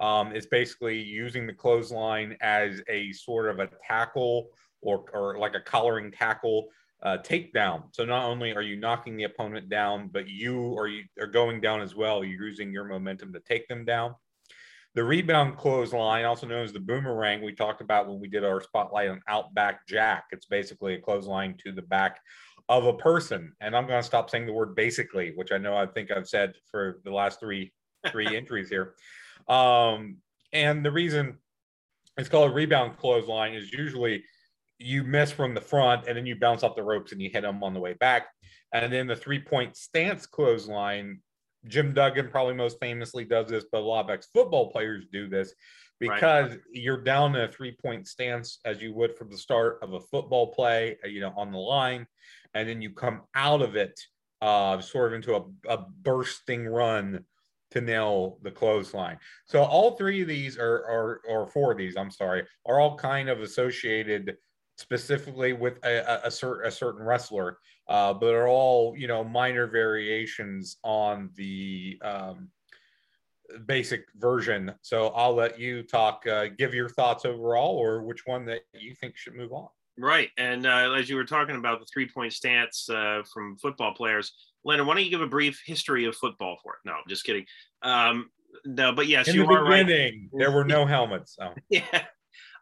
um, 0.00 0.34
is 0.34 0.46
basically 0.46 0.98
using 0.98 1.46
the 1.46 1.52
clothesline 1.52 2.36
as 2.40 2.80
a 2.88 3.12
sort 3.12 3.48
of 3.48 3.58
a 3.60 3.68
tackle 3.86 4.48
or, 4.80 5.04
or 5.12 5.38
like 5.38 5.54
a 5.54 5.60
collaring 5.60 6.10
tackle 6.10 6.68
uh, 7.02 7.18
takedown. 7.18 7.84
So 7.92 8.04
not 8.04 8.24
only 8.24 8.54
are 8.54 8.62
you 8.62 8.76
knocking 8.76 9.16
the 9.16 9.24
opponent 9.24 9.68
down, 9.68 10.08
but 10.12 10.28
you 10.28 10.76
are 10.78 10.88
you 10.88 11.04
are 11.20 11.26
going 11.26 11.60
down 11.60 11.80
as 11.80 11.94
well. 11.94 12.24
You're 12.24 12.46
using 12.46 12.72
your 12.72 12.84
momentum 12.84 13.32
to 13.32 13.40
take 13.40 13.68
them 13.68 13.84
down. 13.84 14.14
The 14.94 15.04
rebound 15.04 15.56
clothesline, 15.56 16.24
also 16.24 16.48
known 16.48 16.64
as 16.64 16.72
the 16.72 16.80
boomerang, 16.80 17.42
we 17.42 17.54
talked 17.54 17.80
about 17.80 18.08
when 18.08 18.18
we 18.18 18.28
did 18.28 18.44
our 18.44 18.60
spotlight 18.60 19.08
on 19.08 19.20
Outback 19.28 19.86
Jack. 19.86 20.24
It's 20.32 20.46
basically 20.46 20.94
a 20.94 21.00
clothesline 21.00 21.56
to 21.64 21.70
the 21.70 21.82
back 21.82 22.18
of 22.68 22.86
a 22.86 22.92
person. 22.92 23.52
And 23.60 23.76
I'm 23.76 23.86
going 23.86 24.00
to 24.00 24.06
stop 24.06 24.30
saying 24.30 24.46
the 24.46 24.52
word 24.52 24.74
basically, 24.74 25.32
which 25.36 25.52
I 25.52 25.58
know 25.58 25.76
I 25.76 25.86
think 25.86 26.10
I've 26.10 26.28
said 26.28 26.54
for 26.70 27.00
the 27.04 27.12
last 27.12 27.38
three 27.38 27.72
three 28.10 28.26
entries 28.36 28.68
here. 28.68 28.94
Um, 29.48 30.18
and 30.52 30.84
the 30.84 30.90
reason 30.90 31.38
it's 32.16 32.28
called 32.28 32.50
a 32.50 32.54
rebound 32.54 32.98
clothesline 32.98 33.54
is 33.54 33.72
usually 33.72 34.24
you 34.78 35.04
miss 35.04 35.30
from 35.30 35.54
the 35.54 35.60
front 35.60 36.06
and 36.06 36.16
then 36.16 36.26
you 36.26 36.36
bounce 36.36 36.62
off 36.62 36.76
the 36.76 36.82
ropes 36.82 37.12
and 37.12 37.20
you 37.20 37.30
hit 37.30 37.42
them 37.42 37.62
on 37.62 37.74
the 37.74 37.80
way 37.80 37.94
back. 37.94 38.28
And 38.72 38.92
then 38.92 39.06
the 39.06 39.16
three 39.16 39.40
point 39.40 39.76
stance 39.76 40.26
clothesline, 40.26 41.20
Jim 41.66 41.92
Duggan 41.92 42.28
probably 42.28 42.54
most 42.54 42.78
famously 42.80 43.24
does 43.24 43.48
this, 43.48 43.64
but 43.70 43.78
a 43.78 43.84
lot 43.84 44.04
of 44.04 44.10
ex 44.10 44.28
football 44.32 44.70
players 44.70 45.06
do 45.12 45.28
this 45.28 45.54
because 45.98 46.50
right. 46.50 46.60
you're 46.72 47.02
down 47.02 47.36
in 47.36 47.42
a 47.42 47.48
three 47.48 47.76
point 47.82 48.08
stance 48.08 48.58
as 48.64 48.80
you 48.80 48.94
would 48.94 49.16
from 49.16 49.30
the 49.30 49.36
start 49.36 49.78
of 49.82 49.92
a 49.92 50.00
football 50.00 50.48
play, 50.48 50.96
uh, 51.04 51.08
you 51.08 51.20
know, 51.20 51.32
on 51.36 51.52
the 51.52 51.58
line. 51.58 52.06
And 52.54 52.68
then 52.68 52.80
you 52.80 52.90
come 52.90 53.22
out 53.34 53.60
of 53.60 53.76
it 53.76 54.00
uh, 54.40 54.80
sort 54.80 55.08
of 55.08 55.14
into 55.14 55.36
a, 55.36 55.42
a 55.68 55.84
bursting 56.02 56.66
run 56.66 57.24
to 57.70 57.80
nail 57.80 58.38
the 58.42 58.50
clothesline. 58.50 59.18
So 59.46 59.62
all 59.62 59.96
three 59.96 60.22
of 60.22 60.28
these 60.28 60.58
are, 60.58 60.84
are 60.86 61.20
or 61.28 61.46
four 61.46 61.72
of 61.72 61.78
these, 61.78 61.96
I'm 61.96 62.10
sorry, 62.10 62.44
are 62.66 62.80
all 62.80 62.96
kind 62.96 63.28
of 63.28 63.40
associated 63.40 64.36
specifically 64.76 65.52
with 65.52 65.78
a, 65.84 65.98
a, 65.98 66.28
a, 66.28 66.30
certain, 66.30 66.66
a 66.66 66.70
certain 66.70 67.04
wrestler, 67.04 67.58
uh, 67.88 68.14
but 68.14 68.34
are 68.34 68.48
all 68.48 68.94
you 68.96 69.06
know 69.06 69.22
minor 69.22 69.66
variations 69.66 70.78
on 70.82 71.30
the 71.36 71.98
um, 72.02 72.48
basic 73.66 74.04
version. 74.16 74.72
So 74.82 75.08
I'll 75.08 75.34
let 75.34 75.58
you 75.58 75.82
talk, 75.82 76.26
uh, 76.26 76.46
give 76.56 76.72
your 76.74 76.88
thoughts 76.88 77.24
overall, 77.24 77.76
or 77.76 78.02
which 78.02 78.26
one 78.26 78.44
that 78.46 78.62
you 78.74 78.94
think 78.94 79.16
should 79.16 79.34
move 79.34 79.52
on. 79.52 79.68
Right, 79.98 80.30
and 80.38 80.66
uh, 80.66 80.92
as 80.96 81.10
you 81.10 81.16
were 81.16 81.24
talking 81.24 81.56
about 81.56 81.80
the 81.80 81.86
three-point 81.92 82.32
stance 82.32 82.88
uh, 82.88 83.22
from 83.30 83.58
football 83.58 83.92
players, 83.92 84.32
Leonard, 84.64 84.86
why 84.86 84.94
don't 84.94 85.04
you 85.04 85.10
give 85.10 85.22
a 85.22 85.26
brief 85.26 85.60
history 85.64 86.04
of 86.04 86.16
football 86.16 86.58
for 86.62 86.74
it? 86.74 86.80
No, 86.84 86.92
I'm 86.92 87.08
just 87.08 87.24
kidding. 87.24 87.46
Um, 87.82 88.30
no, 88.64 88.92
but 88.92 89.06
yes, 89.06 89.28
in 89.28 89.36
you 89.36 89.46
are 89.46 89.64
right. 89.64 90.12
there 90.32 90.50
were 90.50 90.64
no 90.64 90.86
helmets. 90.94 91.36
So. 91.38 91.54
yeah. 91.70 92.04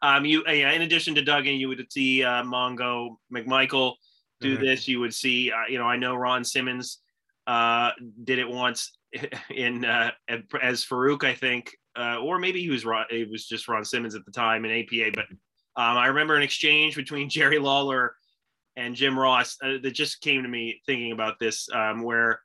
Um, 0.00 0.24
you 0.24 0.44
yeah, 0.46 0.72
in 0.72 0.82
addition 0.82 1.14
to 1.16 1.22
Duggan, 1.22 1.54
you 1.56 1.68
would 1.68 1.84
see 1.90 2.22
uh, 2.22 2.42
Mongo 2.44 3.16
McMichael 3.34 3.94
do 4.40 4.56
Mhm. 4.56 4.60
this. 4.60 4.86
You 4.86 5.00
would 5.00 5.12
see, 5.14 5.50
uh, 5.50 5.66
you 5.68 5.78
know, 5.78 5.86
I 5.86 5.96
know 5.96 6.14
Ron 6.14 6.44
Simmons 6.44 7.00
uh, 7.46 7.90
did 8.24 8.38
it 8.38 8.48
once 8.48 8.92
in 9.50 9.84
uh, 9.84 10.12
as 10.62 10.84
Faarooq, 10.84 11.24
I 11.24 11.34
think, 11.34 11.74
uh, 11.96 12.18
or 12.20 12.38
maybe 12.38 12.60
he 12.60 12.68
was 12.68 12.84
Ron, 12.84 13.06
it 13.10 13.28
was 13.28 13.46
just 13.48 13.66
Ron 13.66 13.84
Simmons 13.84 14.14
at 14.14 14.24
the 14.24 14.30
time 14.30 14.64
in 14.64 14.70
APA. 14.70 15.10
But 15.14 15.24
um, 15.82 15.96
I 15.96 16.06
remember 16.06 16.36
an 16.36 16.42
exchange 16.42 16.94
between 16.94 17.28
Jerry 17.28 17.58
Lawler 17.58 18.14
and 18.78 18.94
Jim 18.94 19.18
Ross 19.18 19.56
uh, 19.62 19.78
that 19.82 19.90
just 19.90 20.20
came 20.20 20.44
to 20.44 20.48
me 20.48 20.80
thinking 20.86 21.10
about 21.10 21.38
this, 21.40 21.68
um, 21.74 22.02
where 22.02 22.40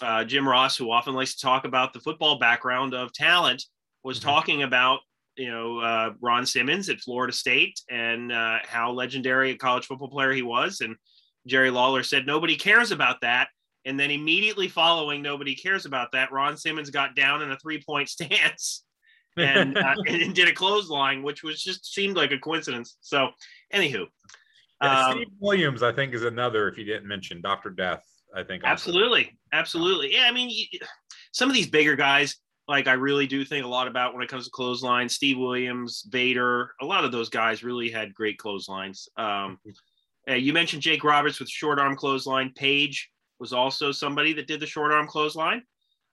uh, 0.00 0.22
Jim 0.24 0.48
Ross, 0.48 0.76
who 0.76 0.90
often 0.92 1.12
likes 1.12 1.34
to 1.34 1.40
talk 1.40 1.64
about 1.64 1.92
the 1.92 2.00
football 2.00 2.38
background 2.38 2.94
of 2.94 3.12
talent, 3.12 3.64
was 4.04 4.18
Mhm. 4.18 4.22
talking 4.22 4.62
about 4.62 5.00
you 5.36 5.50
know 5.50 5.78
uh, 5.80 6.12
Ron 6.20 6.46
Simmons 6.46 6.88
at 6.88 7.00
Florida 7.00 7.32
State 7.32 7.80
and 7.90 8.30
uh, 8.32 8.58
how 8.64 8.92
legendary 8.92 9.50
a 9.50 9.56
college 9.56 9.86
football 9.86 10.08
player 10.08 10.32
he 10.32 10.42
was, 10.42 10.80
and 10.80 10.94
Jerry 11.46 11.70
Lawler 11.70 12.04
said 12.04 12.26
nobody 12.26 12.56
cares 12.56 12.92
about 12.92 13.20
that. 13.22 13.48
And 13.84 13.98
then 13.98 14.12
immediately 14.12 14.68
following, 14.68 15.22
nobody 15.22 15.56
cares 15.56 15.86
about 15.86 16.12
that. 16.12 16.30
Ron 16.30 16.56
Simmons 16.56 16.90
got 16.90 17.16
down 17.16 17.42
in 17.42 17.50
a 17.50 17.58
three-point 17.58 18.08
stance 18.16 18.84
and, 19.36 19.76
uh, 19.76 19.96
and 20.06 20.32
did 20.32 20.46
a 20.46 20.52
clothesline, 20.52 21.24
which 21.24 21.42
was 21.42 21.60
just 21.60 21.92
seemed 21.92 22.16
like 22.16 22.30
a 22.30 22.38
coincidence. 22.38 22.96
So, 23.00 23.30
anywho, 23.74 24.06
Yeah, 24.82 25.06
um, 25.06 25.12
Steve 25.12 25.28
Williams, 25.38 25.82
I 25.82 25.92
think, 25.92 26.14
is 26.14 26.24
another. 26.24 26.68
If 26.68 26.76
you 26.76 26.84
didn't 26.84 27.06
mention 27.06 27.40
Doctor 27.40 27.70
Death, 27.70 28.04
I 28.34 28.42
think 28.42 28.64
also. 28.64 28.72
Absolutely, 28.72 29.38
absolutely. 29.52 30.14
Yeah, 30.14 30.24
I 30.28 30.32
mean, 30.32 30.50
some 31.32 31.48
of 31.48 31.54
these 31.54 31.68
bigger 31.68 31.94
guys, 31.94 32.36
like 32.68 32.88
I 32.88 32.94
really 32.94 33.26
do 33.26 33.44
think 33.44 33.64
a 33.64 33.68
lot 33.68 33.86
about 33.86 34.14
when 34.14 34.22
it 34.22 34.28
comes 34.28 34.44
to 34.44 34.50
clothesline. 34.50 35.08
Steve 35.08 35.38
Williams, 35.38 36.04
Vader, 36.10 36.72
a 36.80 36.84
lot 36.84 37.04
of 37.04 37.12
those 37.12 37.28
guys 37.28 37.62
really 37.62 37.90
had 37.90 38.14
great 38.14 38.38
clotheslines. 38.38 39.08
Um, 39.16 39.58
uh, 40.28 40.34
you 40.34 40.52
mentioned 40.52 40.82
Jake 40.82 41.04
Roberts 41.04 41.38
with 41.38 41.48
short 41.48 41.78
arm 41.78 41.96
clothesline. 41.96 42.52
Page 42.54 43.10
was 43.38 43.52
also 43.52 43.92
somebody 43.92 44.32
that 44.34 44.46
did 44.46 44.60
the 44.60 44.66
short 44.66 44.92
arm 44.92 45.06
clothesline. 45.06 45.62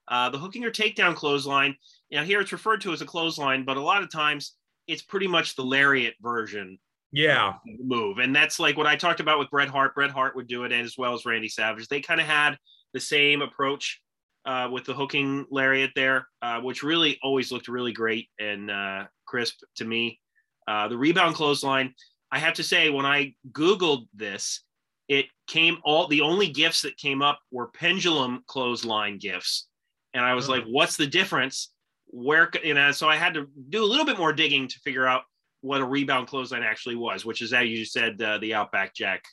Uh, 0.08 0.28
the 0.28 0.38
hooking 0.38 0.64
or 0.64 0.70
takedown 0.70 1.14
clothesline. 1.14 1.74
You 2.08 2.18
know, 2.18 2.24
here 2.24 2.40
it's 2.40 2.52
referred 2.52 2.80
to 2.80 2.92
as 2.92 3.00
a 3.00 3.06
clothesline, 3.06 3.64
but 3.64 3.76
a 3.76 3.82
lot 3.82 4.02
of 4.02 4.10
times 4.10 4.56
it's 4.88 5.02
pretty 5.02 5.28
much 5.28 5.54
the 5.54 5.64
lariat 5.64 6.14
version 6.20 6.78
Yeah, 7.12 7.54
move. 7.66 8.18
And 8.18 8.34
that's 8.34 8.60
like 8.60 8.76
what 8.76 8.86
I 8.86 8.96
talked 8.96 9.20
about 9.20 9.38
with 9.38 9.50
Bret 9.50 9.68
Hart. 9.68 9.94
Bret 9.94 10.10
Hart 10.10 10.36
would 10.36 10.46
do 10.46 10.64
it 10.64 10.72
as 10.72 10.96
well 10.96 11.14
as 11.14 11.26
Randy 11.26 11.48
Savage. 11.48 11.88
They 11.88 12.00
kind 12.00 12.20
of 12.20 12.26
had 12.26 12.56
the 12.94 13.00
same 13.00 13.42
approach 13.42 14.00
uh, 14.44 14.68
with 14.70 14.84
the 14.84 14.94
hooking 14.94 15.44
lariat 15.50 15.90
there, 15.96 16.28
uh, 16.40 16.60
which 16.60 16.82
really 16.82 17.18
always 17.22 17.50
looked 17.50 17.68
really 17.68 17.92
great 17.92 18.28
and 18.38 18.70
uh, 18.70 19.04
crisp 19.26 19.60
to 19.76 19.84
me. 19.84 20.20
Uh, 20.68 20.86
the 20.88 20.96
rebound 20.96 21.34
clothesline, 21.34 21.94
I 22.30 22.38
have 22.38 22.54
to 22.54 22.62
say, 22.62 22.90
when 22.90 23.06
I 23.06 23.34
Googled 23.50 24.06
this, 24.14 24.62
it 25.08 25.26
came 25.48 25.78
all 25.82 26.06
the 26.06 26.20
only 26.20 26.48
gifts 26.48 26.82
that 26.82 26.96
came 26.96 27.22
up 27.22 27.40
were 27.50 27.68
pendulum 27.72 28.44
clothesline 28.46 29.18
gifts. 29.18 29.66
And 30.14 30.24
I 30.24 30.34
was 30.34 30.48
Oh. 30.48 30.52
like, 30.52 30.64
what's 30.64 30.96
the 30.96 31.06
difference? 31.08 31.72
Where, 32.06 32.50
you 32.62 32.74
know, 32.74 32.92
so 32.92 33.08
I 33.08 33.16
had 33.16 33.34
to 33.34 33.48
do 33.68 33.82
a 33.82 33.86
little 33.86 34.06
bit 34.06 34.18
more 34.18 34.32
digging 34.32 34.68
to 34.68 34.78
figure 34.80 35.06
out 35.06 35.22
what 35.62 35.80
a 35.80 35.84
rebound 35.84 36.26
clothesline 36.26 36.62
actually 36.62 36.96
was, 36.96 37.24
which 37.24 37.42
is, 37.42 37.52
as 37.52 37.68
you 37.68 37.84
said, 37.84 38.20
uh, 38.22 38.38
the 38.38 38.54
Outback 38.54 38.94
Jack 38.94 39.24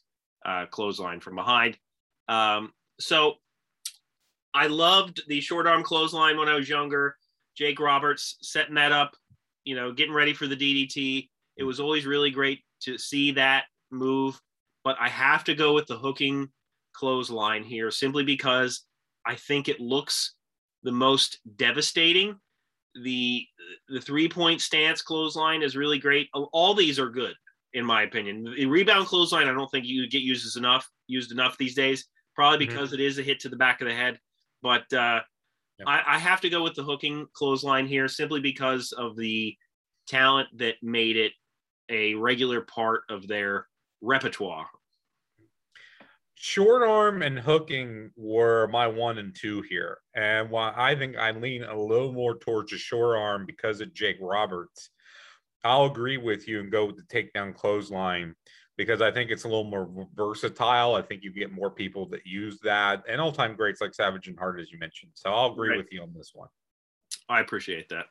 uh, 0.46 0.66
clothesline 0.68 1.20
from 1.20 1.36
behind. 1.36 1.78
Um, 2.28 2.72
so 3.00 3.36
I 4.54 4.68
loved 4.68 5.22
the 5.28 5.42
short 5.42 5.68
arm 5.68 5.84
clothesline 5.84 6.38
when 6.38 6.50
I 6.50 6.56
was 6.56 6.68
younger. 6.70 7.16
Jake 7.56 7.80
Roberts 7.80 8.38
setting 8.42 8.76
that 8.76 8.92
up, 8.92 9.16
you 9.64 9.76
know, 9.76 9.92
getting 9.92 10.14
ready 10.14 10.34
for 10.34 10.48
the 10.48 10.56
DDT. 10.56 11.30
It 11.58 11.64
was 11.64 11.80
always 11.80 12.06
really 12.06 12.32
great 12.32 12.62
to 12.82 12.98
see 12.98 13.32
that 13.32 13.66
move. 13.92 14.40
But 14.84 14.98
I 15.00 15.10
have 15.10 15.44
to 15.46 15.56
go 15.56 15.74
with 15.74 15.88
the 15.88 15.98
hooking 15.98 16.50
clothesline 16.94 17.64
here 17.64 17.92
simply 17.92 18.24
because 18.24 18.86
I 19.26 19.36
think 19.36 19.68
it 19.68 19.80
looks 19.80 20.36
the 20.84 20.92
most 20.92 21.40
devastating. 21.56 22.40
The 23.04 23.46
the 23.90 24.02
three 24.02 24.30
point 24.30 24.62
stance 24.62 25.02
clothesline 25.02 25.62
is 25.62 25.76
really 25.76 26.00
great. 26.00 26.30
All 26.34 26.74
these 26.74 27.00
are 27.00 27.10
good 27.10 27.36
in 27.74 27.86
my 27.86 28.04
opinion. 28.04 28.44
The 28.56 28.66
rebound 28.66 29.08
clothesline 29.08 29.48
I 29.48 29.54
don't 29.54 29.70
think 29.70 29.86
you 29.86 30.08
get 30.08 30.22
used 30.22 30.46
as 30.46 30.56
enough 30.56 30.90
used 31.08 31.32
enough 31.32 31.58
these 31.58 31.76
days. 31.76 32.08
Probably 32.36 32.66
Mhm. 32.66 32.70
because 32.70 32.94
it 32.94 33.00
is 33.00 33.20
a 33.20 33.24
hit 33.24 33.40
to 33.42 33.50
the 33.50 33.56
back 33.56 33.82
of 33.82 33.88
the 33.88 33.94
head. 33.94 34.20
But 34.62 34.92
uh, 34.94 35.22
Yeah. 35.80 35.86
I, 35.86 36.16
I 36.16 36.20
have 36.20 36.42
to 36.42 36.50
go 36.50 36.64
with 36.64 36.76
the 36.76 36.84
hooking 36.84 37.28
clothesline 37.34 37.88
here 37.88 38.08
simply 38.08 38.40
because 38.40 38.92
of 38.94 39.16
the 39.16 39.56
talent 40.08 40.50
that 40.58 40.76
made 40.82 41.18
it 41.18 41.34
a 41.90 42.16
regular 42.16 42.62
part 42.62 43.04
of 43.10 43.28
their 43.28 43.68
repertoire. 44.02 44.68
Short 46.40 46.88
arm 46.88 47.22
and 47.24 47.40
hooking 47.40 48.12
were 48.16 48.68
my 48.68 48.88
one 48.88 49.18
and 49.18 49.36
two 49.36 49.62
here, 49.64 49.98
and 50.16 50.50
while 50.50 50.74
I 50.76 50.96
think 50.96 51.18
I 51.18 51.32
lean 51.32 51.64
a 51.64 51.78
little 51.78 52.14
more 52.14 52.38
towards 52.38 52.72
the 52.72 52.78
short 52.78 53.18
arm 53.18 53.46
because 53.46 53.82
of 53.82 53.94
Jake 53.94 54.18
Roberts. 54.22 54.90
I'll 55.64 55.86
agree 55.86 56.18
with 56.18 56.48
you 56.48 56.60
and 56.60 56.72
go 56.72 56.86
with 56.86 56.96
the 56.96 57.04
takedown 57.04 57.54
clothesline 57.54 58.36
because 58.78 59.02
I 59.02 59.12
think 59.12 59.32
it's 59.32 59.44
a 59.44 59.48
little 59.48 59.64
more 59.64 60.08
versatile. 60.16 60.96
I 60.96 61.02
think 61.02 61.24
you 61.24 61.34
get 61.34 61.52
more 61.52 61.72
people 61.72 62.08
that 62.10 62.26
use 62.26 62.60
that 62.64 63.04
and 63.10 63.20
all 63.20 63.32
time 63.32 63.56
greats 63.56 63.82
like 63.82 63.94
Savage 63.94 64.28
and 64.28 64.38
Hart, 64.38 64.62
as 64.62 64.72
you 64.72 64.78
mentioned. 64.78 65.12
So 65.16 65.34
I'll 65.34 65.52
agree 65.52 65.70
right. 65.70 65.78
with 65.78 65.92
you 65.92 66.02
on 66.04 66.14
this 66.16 66.32
one. 66.34 66.48
I 67.28 67.42
appreciate 67.42 67.90
that. 67.90 68.06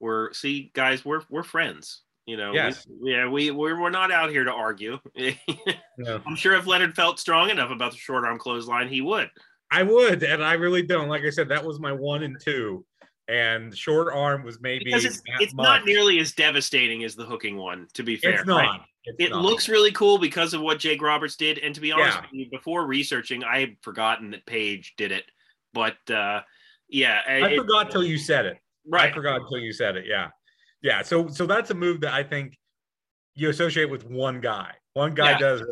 We're 0.00 0.32
see, 0.32 0.72
guys, 0.74 1.04
we're 1.04 1.22
we're 1.30 1.42
friends. 1.42 2.02
You 2.28 2.36
know, 2.36 2.52
yes. 2.52 2.86
we, 3.00 3.12
yeah, 3.12 3.26
we 3.26 3.50
we're, 3.50 3.80
we're 3.80 3.88
not 3.88 4.12
out 4.12 4.28
here 4.28 4.44
to 4.44 4.52
argue. 4.52 4.98
no. 5.96 6.20
I'm 6.26 6.36
sure 6.36 6.52
if 6.56 6.66
Leonard 6.66 6.94
felt 6.94 7.18
strong 7.18 7.48
enough 7.48 7.70
about 7.70 7.92
the 7.92 7.96
short 7.96 8.26
arm 8.26 8.38
clothesline, 8.38 8.88
he 8.88 9.00
would. 9.00 9.30
I 9.70 9.82
would, 9.82 10.22
and 10.22 10.44
I 10.44 10.52
really 10.52 10.82
don't. 10.82 11.08
Like 11.08 11.22
I 11.22 11.30
said, 11.30 11.48
that 11.48 11.64
was 11.64 11.80
my 11.80 11.90
one 11.90 12.24
and 12.24 12.36
two, 12.38 12.84
and 13.28 13.74
short 13.74 14.12
arm 14.12 14.44
was 14.44 14.60
maybe 14.60 14.84
because 14.84 15.06
it's, 15.06 15.22
it's 15.40 15.54
not 15.54 15.86
nearly 15.86 16.20
as 16.20 16.32
devastating 16.32 17.02
as 17.02 17.14
the 17.14 17.24
hooking 17.24 17.56
one. 17.56 17.86
To 17.94 18.02
be 18.02 18.16
fair, 18.16 18.40
it's 18.40 18.46
not. 18.46 18.56
Right? 18.58 18.80
It's 19.04 19.16
it 19.20 19.30
not. 19.30 19.40
looks 19.40 19.66
really 19.70 19.92
cool 19.92 20.18
because 20.18 20.52
of 20.52 20.60
what 20.60 20.78
Jake 20.78 21.00
Roberts 21.00 21.36
did, 21.36 21.56
and 21.60 21.74
to 21.74 21.80
be 21.80 21.92
honest, 21.92 22.18
yeah. 22.18 22.28
you, 22.30 22.50
before 22.50 22.86
researching, 22.86 23.42
I 23.42 23.60
had 23.60 23.76
forgotten 23.80 24.32
that 24.32 24.44
Page 24.44 24.96
did 24.98 25.12
it. 25.12 25.24
But 25.72 25.96
uh, 26.10 26.42
yeah, 26.90 27.22
I 27.26 27.52
it, 27.52 27.56
forgot 27.56 27.90
till 27.90 28.04
you 28.04 28.18
said 28.18 28.44
it. 28.44 28.58
Right, 28.86 29.10
I 29.10 29.14
forgot 29.14 29.40
until 29.40 29.60
you 29.60 29.72
said 29.72 29.96
it. 29.96 30.04
Yeah 30.06 30.28
yeah. 30.82 31.02
So 31.02 31.28
so 31.28 31.46
that's 31.46 31.70
a 31.70 31.74
move 31.74 32.00
that 32.02 32.14
I 32.14 32.22
think 32.22 32.56
you 33.34 33.50
associate 33.50 33.90
with 33.90 34.04
one 34.04 34.40
guy. 34.40 34.72
One 34.94 35.14
guy 35.14 35.32
yeah. 35.32 35.38
does 35.38 35.60
it, 35.60 35.68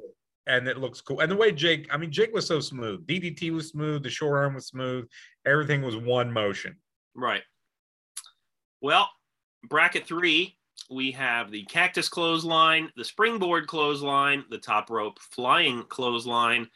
and 0.46 0.68
it 0.68 0.78
looks 0.78 1.00
cool. 1.00 1.20
And 1.20 1.30
the 1.30 1.36
way 1.36 1.52
Jake, 1.52 1.88
I 1.90 1.96
mean, 1.96 2.12
Jake 2.12 2.32
was 2.32 2.46
so 2.46 2.60
smooth. 2.60 3.06
DDT 3.06 3.52
was 3.52 3.68
smooth. 3.68 4.02
The 4.02 4.10
short 4.10 4.36
arm 4.36 4.54
was 4.54 4.66
smooth. 4.68 5.08
Everything 5.44 5.82
was 5.82 5.96
one 5.96 6.32
motion. 6.32 6.76
Right. 7.14 7.42
Well, 8.80 9.08
bracket 9.68 10.06
three, 10.06 10.56
we 10.90 11.10
have 11.12 11.50
the 11.50 11.64
cactus 11.64 12.08
clothesline, 12.08 12.90
the 12.96 13.04
springboard 13.04 13.66
clothesline, 13.66 14.44
the 14.50 14.58
top 14.58 14.90
rope 14.90 15.18
flying 15.18 15.82
clothesline, 15.88 16.68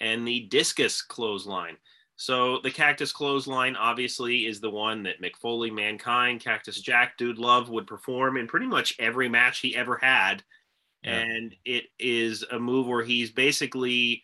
and 0.00 0.26
the 0.26 0.46
discus 0.50 1.02
clothesline. 1.02 1.76
So 2.16 2.58
the 2.62 2.70
Cactus 2.70 3.12
Clothesline 3.12 3.76
obviously 3.76 4.46
is 4.46 4.58
the 4.58 4.70
one 4.70 5.02
that 5.02 5.20
Mick 5.20 5.36
Foley, 5.36 5.70
Mankind, 5.70 6.40
Cactus 6.40 6.80
Jack, 6.80 7.18
Dude 7.18 7.38
Love 7.38 7.68
would 7.68 7.86
perform 7.86 8.38
in 8.38 8.46
pretty 8.46 8.66
much 8.66 8.96
every 8.98 9.28
match 9.28 9.60
he 9.60 9.76
ever 9.76 9.96
had. 9.96 10.42
Yeah. 11.02 11.18
And 11.18 11.54
it 11.66 11.84
is 11.98 12.42
a 12.50 12.58
move 12.58 12.86
where 12.86 13.04
he's 13.04 13.30
basically 13.30 14.22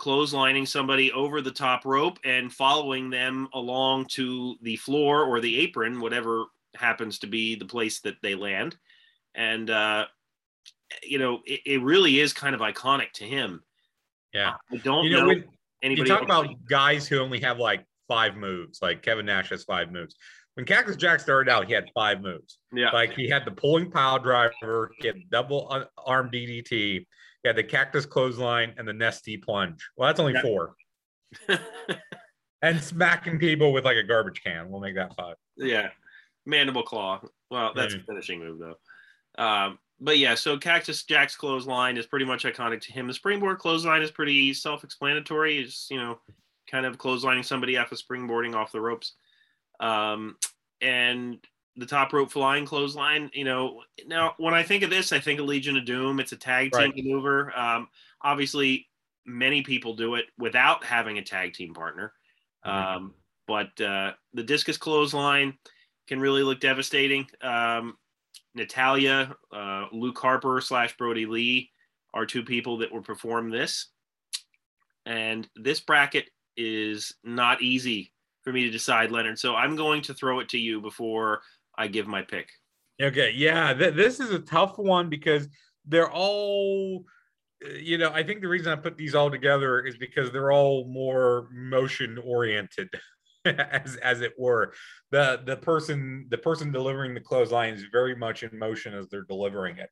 clotheslining 0.00 0.66
somebody 0.66 1.12
over 1.12 1.42
the 1.42 1.50
top 1.50 1.84
rope 1.84 2.18
and 2.24 2.52
following 2.52 3.10
them 3.10 3.48
along 3.52 4.06
to 4.06 4.56
the 4.62 4.76
floor 4.76 5.24
or 5.24 5.40
the 5.40 5.60
apron, 5.60 6.00
whatever 6.00 6.46
happens 6.74 7.18
to 7.18 7.26
be 7.26 7.56
the 7.56 7.64
place 7.64 8.00
that 8.00 8.16
they 8.22 8.34
land. 8.34 8.76
And, 9.34 9.68
uh, 9.68 10.06
you 11.02 11.18
know, 11.18 11.40
it, 11.44 11.60
it 11.66 11.82
really 11.82 12.20
is 12.20 12.32
kind 12.32 12.54
of 12.54 12.62
iconic 12.62 13.12
to 13.14 13.24
him. 13.24 13.62
Yeah. 14.32 14.54
I 14.72 14.76
don't 14.78 15.04
you 15.04 15.10
know. 15.12 15.26
know 15.26 15.42
Anybody 15.86 16.10
you 16.10 16.16
talk 16.16 16.24
about 16.24 16.48
guys 16.68 17.06
who 17.06 17.20
only 17.20 17.40
have 17.40 17.58
like 17.58 17.84
five 18.08 18.36
moves, 18.36 18.80
like 18.82 19.02
Kevin 19.02 19.26
Nash 19.26 19.50
has 19.50 19.62
five 19.62 19.92
moves. 19.92 20.16
When 20.54 20.66
Cactus 20.66 20.96
Jack 20.96 21.20
started 21.20 21.50
out, 21.50 21.66
he 21.66 21.74
had 21.74 21.84
five 21.94 22.20
moves. 22.22 22.58
Yeah. 22.72 22.90
Like 22.90 23.12
he 23.12 23.28
had 23.28 23.44
the 23.44 23.52
pulling 23.52 23.90
pile 23.90 24.18
driver, 24.18 24.90
he 24.98 25.06
had 25.06 25.16
double 25.30 25.86
arm 26.04 26.30
DDT, 26.30 26.70
he 26.70 27.06
had 27.44 27.56
the 27.56 27.62
cactus 27.62 28.04
clothesline, 28.04 28.74
and 28.78 28.88
the 28.88 28.92
Nestea 28.92 29.40
plunge. 29.40 29.88
Well, 29.96 30.08
that's 30.08 30.18
only 30.18 30.34
four. 30.40 30.74
and 32.62 32.80
smacking 32.80 33.38
people 33.38 33.72
with 33.72 33.84
like 33.84 33.96
a 33.96 34.02
garbage 34.02 34.42
can. 34.42 34.68
We'll 34.70 34.80
make 34.80 34.96
that 34.96 35.14
five. 35.14 35.36
Yeah. 35.56 35.90
Mandible 36.46 36.82
claw. 36.82 37.20
Well, 37.50 37.72
that's 37.74 37.94
mm. 37.94 38.02
a 38.02 38.04
finishing 38.04 38.40
move 38.40 38.58
though. 38.58 39.42
Um, 39.42 39.78
but 40.00 40.18
yeah, 40.18 40.34
so 40.34 40.58
Cactus 40.58 41.04
Jack's 41.04 41.36
clothesline 41.36 41.96
is 41.96 42.06
pretty 42.06 42.24
much 42.24 42.44
iconic 42.44 42.80
to 42.82 42.92
him. 42.92 43.06
The 43.06 43.14
springboard 43.14 43.58
clothesline 43.58 44.02
is 44.02 44.10
pretty 44.10 44.52
self-explanatory. 44.52 45.58
It's 45.58 45.88
you 45.90 45.98
know, 45.98 46.18
kind 46.70 46.86
of 46.86 46.98
clotheslining 46.98 47.44
somebody 47.44 47.76
after 47.76 47.96
springboarding 47.96 48.54
off 48.54 48.72
the 48.72 48.80
ropes. 48.80 49.14
Um, 49.80 50.36
and 50.80 51.38
the 51.76 51.86
top 51.86 52.12
rope 52.12 52.30
flying 52.30 52.64
clothesline, 52.64 53.30
you 53.34 53.44
know, 53.44 53.82
now 54.06 54.34
when 54.38 54.54
I 54.54 54.62
think 54.62 54.82
of 54.82 54.90
this, 54.90 55.12
I 55.12 55.18
think 55.18 55.40
of 55.40 55.46
Legion 55.46 55.76
of 55.76 55.84
Doom. 55.84 56.20
It's 56.20 56.32
a 56.32 56.36
tag 56.36 56.72
team 56.72 56.80
right. 56.80 56.96
maneuver. 56.96 57.56
Um, 57.58 57.88
obviously, 58.22 58.88
many 59.26 59.62
people 59.62 59.94
do 59.94 60.14
it 60.14 60.26
without 60.38 60.84
having 60.84 61.18
a 61.18 61.22
tag 61.22 61.52
team 61.52 61.74
partner. 61.74 62.12
Mm-hmm. 62.64 62.96
Um, 62.96 63.14
but 63.46 63.80
uh, 63.80 64.12
the 64.34 64.42
discus 64.42 64.76
clothesline 64.76 65.56
can 66.08 66.20
really 66.20 66.42
look 66.42 66.60
devastating. 66.60 67.26
Um, 67.42 67.96
Natalya, 68.56 69.36
uh, 69.52 69.84
Luke 69.92 70.18
Harper 70.18 70.60
slash 70.60 70.96
Brodie 70.96 71.26
Lee 71.26 71.70
are 72.14 72.26
two 72.26 72.42
people 72.42 72.78
that 72.78 72.92
will 72.92 73.02
perform 73.02 73.50
this. 73.50 73.88
And 75.04 75.48
this 75.54 75.80
bracket 75.80 76.30
is 76.56 77.14
not 77.22 77.62
easy 77.62 78.12
for 78.42 78.52
me 78.52 78.64
to 78.64 78.70
decide, 78.70 79.12
Leonard. 79.12 79.38
So 79.38 79.54
I'm 79.54 79.76
going 79.76 80.02
to 80.02 80.14
throw 80.14 80.40
it 80.40 80.48
to 80.48 80.58
you 80.58 80.80
before 80.80 81.42
I 81.76 81.86
give 81.86 82.06
my 82.06 82.22
pick. 82.22 82.48
Okay. 83.00 83.32
Yeah. 83.36 83.74
Th- 83.74 83.94
this 83.94 84.18
is 84.18 84.30
a 84.30 84.38
tough 84.38 84.78
one 84.78 85.10
because 85.10 85.48
they're 85.84 86.10
all, 86.10 87.04
you 87.78 87.98
know, 87.98 88.10
I 88.12 88.22
think 88.22 88.40
the 88.40 88.48
reason 88.48 88.72
I 88.72 88.76
put 88.76 88.96
these 88.96 89.14
all 89.14 89.30
together 89.30 89.80
is 89.80 89.96
because 89.98 90.32
they're 90.32 90.52
all 90.52 90.88
more 90.88 91.48
motion 91.52 92.18
oriented. 92.24 92.88
as 93.72 93.96
as 93.96 94.20
it 94.20 94.34
were. 94.38 94.72
The 95.10 95.42
the 95.44 95.56
person 95.56 96.26
the 96.28 96.38
person 96.38 96.72
delivering 96.72 97.14
the 97.14 97.20
clothesline 97.20 97.74
is 97.74 97.84
very 97.92 98.16
much 98.16 98.42
in 98.42 98.58
motion 98.58 98.94
as 98.94 99.08
they're 99.08 99.22
delivering 99.22 99.78
it. 99.78 99.90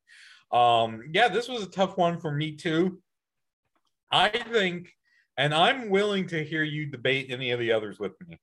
Um, 0.56 1.02
yeah, 1.12 1.28
this 1.28 1.48
was 1.48 1.62
a 1.62 1.70
tough 1.70 1.96
one 1.96 2.20
for 2.20 2.32
me 2.32 2.56
too. 2.56 3.00
I 4.10 4.28
think, 4.28 4.92
and 5.36 5.52
I'm 5.52 5.90
willing 5.90 6.28
to 6.28 6.44
hear 6.44 6.62
you 6.62 6.86
debate 6.86 7.26
any 7.30 7.50
of 7.50 7.58
the 7.58 7.72
others 7.72 7.98
with 7.98 8.12
me. 8.28 8.38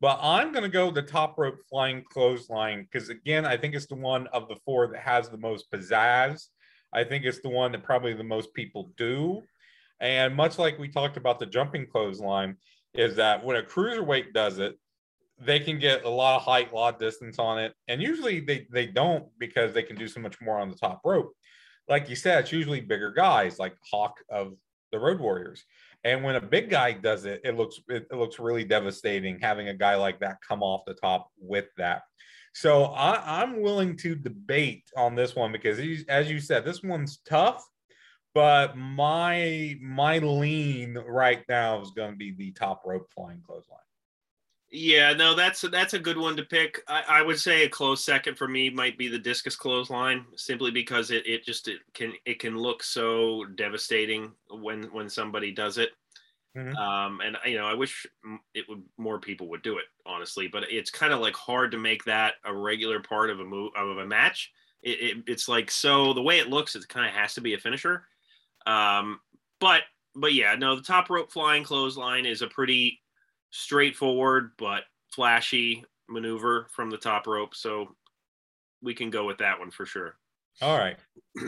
But 0.00 0.18
I'm 0.20 0.52
going 0.52 0.64
to 0.64 0.68
go 0.68 0.90
the 0.90 1.02
top 1.02 1.38
rope 1.38 1.58
flying 1.70 2.04
clothesline 2.10 2.82
because, 2.90 3.08
again, 3.08 3.46
I 3.46 3.56
think 3.56 3.74
it's 3.74 3.86
the 3.86 3.94
one 3.94 4.26
of 4.28 4.48
the 4.48 4.56
four 4.64 4.88
that 4.88 5.00
has 5.00 5.30
the 5.30 5.38
most 5.38 5.70
pizzazz. 5.70 6.48
I 6.92 7.04
think 7.04 7.24
it's 7.24 7.40
the 7.40 7.48
one 7.48 7.72
that 7.72 7.84
probably 7.84 8.12
the 8.12 8.24
most 8.24 8.52
people 8.52 8.92
do. 8.98 9.42
And 10.00 10.34
much 10.34 10.58
like 10.58 10.78
we 10.78 10.88
talked 10.88 11.16
about 11.16 11.38
the 11.38 11.46
jumping 11.46 11.86
clothesline, 11.86 12.56
is 12.98 13.16
that 13.16 13.44
when 13.44 13.56
a 13.56 13.62
cruiserweight 13.62 14.32
does 14.32 14.58
it, 14.58 14.78
they 15.38 15.60
can 15.60 15.78
get 15.78 16.04
a 16.04 16.08
lot 16.08 16.36
of 16.36 16.42
height, 16.42 16.72
a 16.72 16.74
lot 16.74 16.94
of 16.94 17.00
distance 17.00 17.38
on 17.38 17.58
it. 17.58 17.74
And 17.88 18.00
usually 18.00 18.40
they, 18.40 18.66
they 18.72 18.86
don't 18.86 19.26
because 19.38 19.74
they 19.74 19.82
can 19.82 19.96
do 19.96 20.08
so 20.08 20.20
much 20.20 20.40
more 20.40 20.58
on 20.58 20.70
the 20.70 20.76
top 20.76 21.02
rope. 21.04 21.32
Like 21.88 22.08
you 22.08 22.16
said, 22.16 22.40
it's 22.40 22.52
usually 22.52 22.80
bigger 22.80 23.12
guys 23.12 23.58
like 23.58 23.76
Hawk 23.90 24.16
of 24.30 24.54
the 24.92 24.98
Road 24.98 25.20
Warriors. 25.20 25.64
And 26.04 26.22
when 26.24 26.36
a 26.36 26.40
big 26.40 26.70
guy 26.70 26.92
does 26.92 27.24
it, 27.24 27.40
it 27.44 27.56
looks 27.56 27.80
it, 27.88 28.06
it 28.10 28.16
looks 28.16 28.38
really 28.38 28.64
devastating 28.64 29.38
having 29.40 29.68
a 29.68 29.74
guy 29.74 29.96
like 29.96 30.20
that 30.20 30.38
come 30.46 30.62
off 30.62 30.84
the 30.86 30.94
top 30.94 31.28
with 31.38 31.66
that. 31.76 32.02
So 32.54 32.84
I, 32.84 33.42
I'm 33.42 33.60
willing 33.60 33.96
to 33.98 34.14
debate 34.14 34.84
on 34.96 35.14
this 35.14 35.36
one 35.36 35.52
because, 35.52 35.78
as 36.08 36.30
you 36.30 36.40
said, 36.40 36.64
this 36.64 36.82
one's 36.82 37.18
tough 37.28 37.62
but 38.36 38.76
my 38.76 39.78
my 39.80 40.18
lean 40.18 40.98
right 41.08 41.42
now 41.48 41.80
is 41.80 41.90
going 41.92 42.10
to 42.10 42.16
be 42.18 42.32
the 42.32 42.50
top 42.50 42.82
rope 42.84 43.10
flying 43.10 43.40
clothesline. 43.40 43.78
Yeah, 44.70 45.14
no, 45.14 45.34
that's 45.34 45.62
that's 45.62 45.94
a 45.94 45.98
good 45.98 46.18
one 46.18 46.36
to 46.36 46.42
pick. 46.42 46.82
I, 46.86 47.02
I, 47.08 47.22
would 47.22 47.40
say 47.40 47.64
a 47.64 47.68
close 47.70 48.04
second 48.04 48.36
for 48.36 48.46
me 48.46 48.68
might 48.68 48.98
be 48.98 49.08
the 49.08 49.18
discus 49.18 49.56
clothesline, 49.56 50.26
simply 50.36 50.70
because 50.70 51.10
it, 51.10 51.26
it 51.26 51.46
just 51.46 51.66
it 51.66 51.78
can 51.94 52.12
it 52.26 52.38
can 52.38 52.58
look 52.58 52.82
so 52.82 53.46
devastating 53.54 54.32
when 54.50 54.82
when 54.92 55.08
somebody 55.08 55.50
does 55.50 55.78
it. 55.78 55.92
Mm-hmm. 56.54 56.76
Um, 56.76 57.22
and 57.24 57.38
you 57.46 57.56
know, 57.56 57.64
I 57.64 57.72
wish 57.72 58.06
it 58.52 58.66
would 58.68 58.82
more 58.98 59.18
people 59.18 59.48
would 59.48 59.62
do 59.62 59.78
it, 59.78 59.86
honestly. 60.04 60.46
But 60.46 60.64
it's 60.70 60.90
kind 60.90 61.14
of 61.14 61.20
like 61.20 61.36
hard 61.36 61.70
to 61.70 61.78
make 61.78 62.04
that 62.04 62.34
a 62.44 62.54
regular 62.54 63.00
part 63.00 63.30
of 63.30 63.40
a 63.40 63.44
move 63.44 63.72
of 63.74 63.96
a 63.96 64.06
match. 64.06 64.52
It, 64.82 65.00
it, 65.00 65.24
it's 65.26 65.48
like 65.48 65.70
so 65.70 66.12
the 66.12 66.20
way 66.20 66.38
it 66.38 66.50
looks, 66.50 66.76
it 66.76 66.86
kind 66.86 67.06
of 67.06 67.14
has 67.14 67.32
to 67.32 67.40
be 67.40 67.54
a 67.54 67.58
finisher. 67.58 68.04
Um, 68.66 69.20
but 69.60 69.82
but 70.14 70.34
yeah, 70.34 70.54
no, 70.54 70.76
the 70.76 70.82
top 70.82 71.10
rope 71.10 71.30
flying 71.30 71.62
clothesline 71.62 72.26
is 72.26 72.42
a 72.42 72.48
pretty 72.48 73.00
straightforward 73.50 74.52
but 74.58 74.84
flashy 75.12 75.84
maneuver 76.08 76.66
from 76.72 76.90
the 76.90 76.96
top 76.96 77.26
rope. 77.26 77.54
So 77.54 77.94
we 78.82 78.94
can 78.94 79.10
go 79.10 79.24
with 79.26 79.38
that 79.38 79.58
one 79.58 79.70
for 79.70 79.86
sure. 79.86 80.16
All 80.62 80.78
right. 80.78 80.96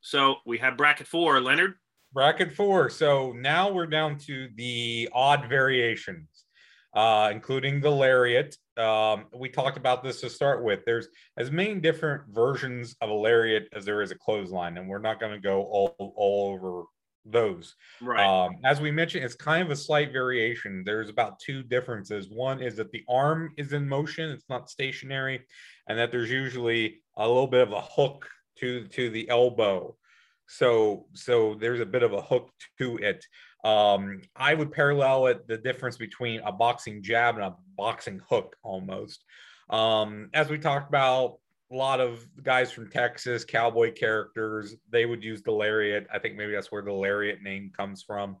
So 0.00 0.36
we 0.46 0.58
have 0.58 0.76
bracket 0.76 1.06
four, 1.06 1.40
Leonard. 1.40 1.74
Bracket 2.12 2.52
four. 2.52 2.88
So 2.88 3.32
now 3.32 3.70
we're 3.70 3.86
down 3.86 4.18
to 4.20 4.48
the 4.56 5.08
odd 5.12 5.48
variations, 5.48 6.46
uh, 6.94 7.28
including 7.30 7.80
the 7.80 7.90
lariat. 7.90 8.56
Um, 8.80 9.26
we 9.34 9.48
talked 9.48 9.76
about 9.76 10.02
this 10.02 10.20
to 10.22 10.30
start 10.30 10.64
with. 10.64 10.80
There's 10.86 11.08
as 11.36 11.50
many 11.50 11.74
different 11.76 12.22
versions 12.28 12.96
of 13.00 13.10
a 13.10 13.14
lariat 13.14 13.68
as 13.72 13.84
there 13.84 14.02
is 14.02 14.10
a 14.10 14.18
clothesline, 14.18 14.78
and 14.78 14.88
we're 14.88 14.98
not 14.98 15.20
going 15.20 15.32
to 15.32 15.40
go 15.40 15.62
all, 15.62 16.14
all 16.16 16.52
over 16.52 16.84
those. 17.24 17.74
Right. 18.00 18.24
Um, 18.24 18.56
as 18.64 18.80
we 18.80 18.90
mentioned, 18.90 19.24
it's 19.24 19.34
kind 19.34 19.62
of 19.62 19.70
a 19.70 19.76
slight 19.76 20.12
variation. 20.12 20.82
There's 20.84 21.08
about 21.08 21.38
two 21.38 21.62
differences. 21.62 22.28
One 22.30 22.62
is 22.62 22.76
that 22.76 22.90
the 22.92 23.04
arm 23.08 23.52
is 23.56 23.72
in 23.72 23.88
motion, 23.88 24.30
it's 24.30 24.48
not 24.48 24.70
stationary, 24.70 25.46
and 25.88 25.98
that 25.98 26.10
there's 26.10 26.30
usually 26.30 27.02
a 27.16 27.26
little 27.26 27.46
bit 27.46 27.66
of 27.66 27.72
a 27.72 27.80
hook 27.80 28.28
to 28.58 28.86
to 28.88 29.10
the 29.10 29.28
elbow. 29.28 29.96
So 30.46 31.06
so 31.14 31.54
there's 31.54 31.80
a 31.80 31.86
bit 31.86 32.02
of 32.02 32.12
a 32.12 32.22
hook 32.22 32.50
to 32.78 32.96
it. 32.98 33.24
Um, 33.64 34.22
I 34.34 34.54
would 34.54 34.72
parallel 34.72 35.26
it 35.26 35.46
the 35.46 35.58
difference 35.58 35.96
between 35.96 36.40
a 36.40 36.52
boxing 36.52 37.02
jab 37.02 37.36
and 37.36 37.44
a 37.44 37.56
boxing 37.76 38.20
hook 38.28 38.56
almost. 38.62 39.24
Um, 39.68 40.30
as 40.34 40.48
we 40.48 40.58
talked 40.58 40.88
about, 40.88 41.38
a 41.72 41.76
lot 41.76 42.00
of 42.00 42.26
guys 42.42 42.72
from 42.72 42.90
Texas, 42.90 43.44
cowboy 43.44 43.92
characters, 43.92 44.74
they 44.90 45.06
would 45.06 45.22
use 45.22 45.42
the 45.42 45.52
lariat. 45.52 46.06
I 46.12 46.18
think 46.18 46.36
maybe 46.36 46.52
that's 46.52 46.72
where 46.72 46.82
the 46.82 46.92
lariat 46.92 47.42
name 47.42 47.70
comes 47.76 48.02
from. 48.02 48.38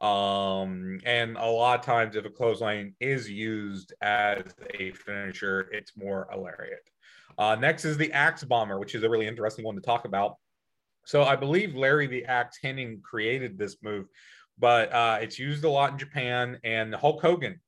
Um, 0.00 0.98
and 1.04 1.36
a 1.36 1.46
lot 1.46 1.78
of 1.78 1.84
times, 1.86 2.16
if 2.16 2.24
a 2.24 2.30
clothesline 2.30 2.94
is 3.00 3.30
used 3.30 3.94
as 4.02 4.42
a 4.74 4.90
finisher, 4.92 5.68
it's 5.72 5.96
more 5.96 6.28
a 6.32 6.38
lariat. 6.38 6.90
Uh, 7.38 7.54
next 7.54 7.84
is 7.84 7.96
the 7.96 8.12
axe 8.12 8.44
bomber, 8.44 8.78
which 8.78 8.94
is 8.94 9.04
a 9.04 9.08
really 9.08 9.26
interesting 9.26 9.64
one 9.64 9.74
to 9.76 9.80
talk 9.80 10.04
about. 10.04 10.36
So 11.06 11.22
I 11.22 11.36
believe 11.36 11.76
Larry 11.76 12.08
the 12.08 12.24
Axe 12.24 12.58
Hennig 12.62 13.00
created 13.02 13.56
this 13.56 13.76
move, 13.80 14.06
but 14.58 14.92
uh, 14.92 15.18
it's 15.20 15.38
used 15.38 15.64
a 15.64 15.70
lot 15.70 15.92
in 15.92 15.98
Japan, 15.98 16.58
and 16.64 16.94
Hulk 16.94 17.20
Hogan 17.20 17.60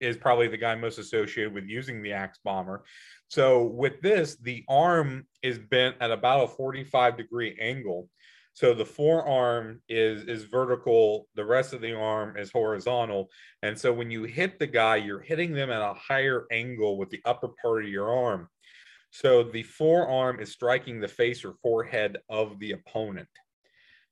is 0.00 0.16
probably 0.16 0.48
the 0.48 0.56
guy 0.56 0.74
most 0.74 0.98
associated 0.98 1.54
with 1.54 1.64
using 1.64 2.02
the 2.02 2.12
axe 2.12 2.38
bomber. 2.44 2.84
So 3.28 3.64
with 3.64 4.00
this, 4.02 4.36
the 4.36 4.64
arm 4.68 5.26
is 5.42 5.58
bent 5.58 5.96
at 6.00 6.10
about 6.10 6.44
a 6.44 6.48
45 6.48 7.16
degree 7.16 7.56
angle. 7.60 8.08
So 8.52 8.72
the 8.72 8.86
forearm 8.86 9.82
is 9.88 10.22
is 10.24 10.44
vertical, 10.44 11.28
the 11.34 11.44
rest 11.44 11.74
of 11.74 11.82
the 11.82 11.94
arm 11.94 12.38
is 12.38 12.50
horizontal. 12.50 13.28
And 13.62 13.78
so 13.78 13.92
when 13.92 14.10
you 14.10 14.24
hit 14.24 14.58
the 14.58 14.66
guy, 14.66 14.96
you're 14.96 15.20
hitting 15.20 15.52
them 15.52 15.70
at 15.70 15.82
a 15.82 15.92
higher 15.92 16.46
angle 16.50 16.96
with 16.96 17.10
the 17.10 17.20
upper 17.26 17.48
part 17.60 17.84
of 17.84 17.90
your 17.90 18.10
arm. 18.10 18.48
So 19.10 19.42
the 19.42 19.62
forearm 19.62 20.40
is 20.40 20.52
striking 20.52 21.00
the 21.00 21.08
face 21.08 21.44
or 21.44 21.54
forehead 21.62 22.18
of 22.30 22.58
the 22.58 22.72
opponent. 22.72 23.28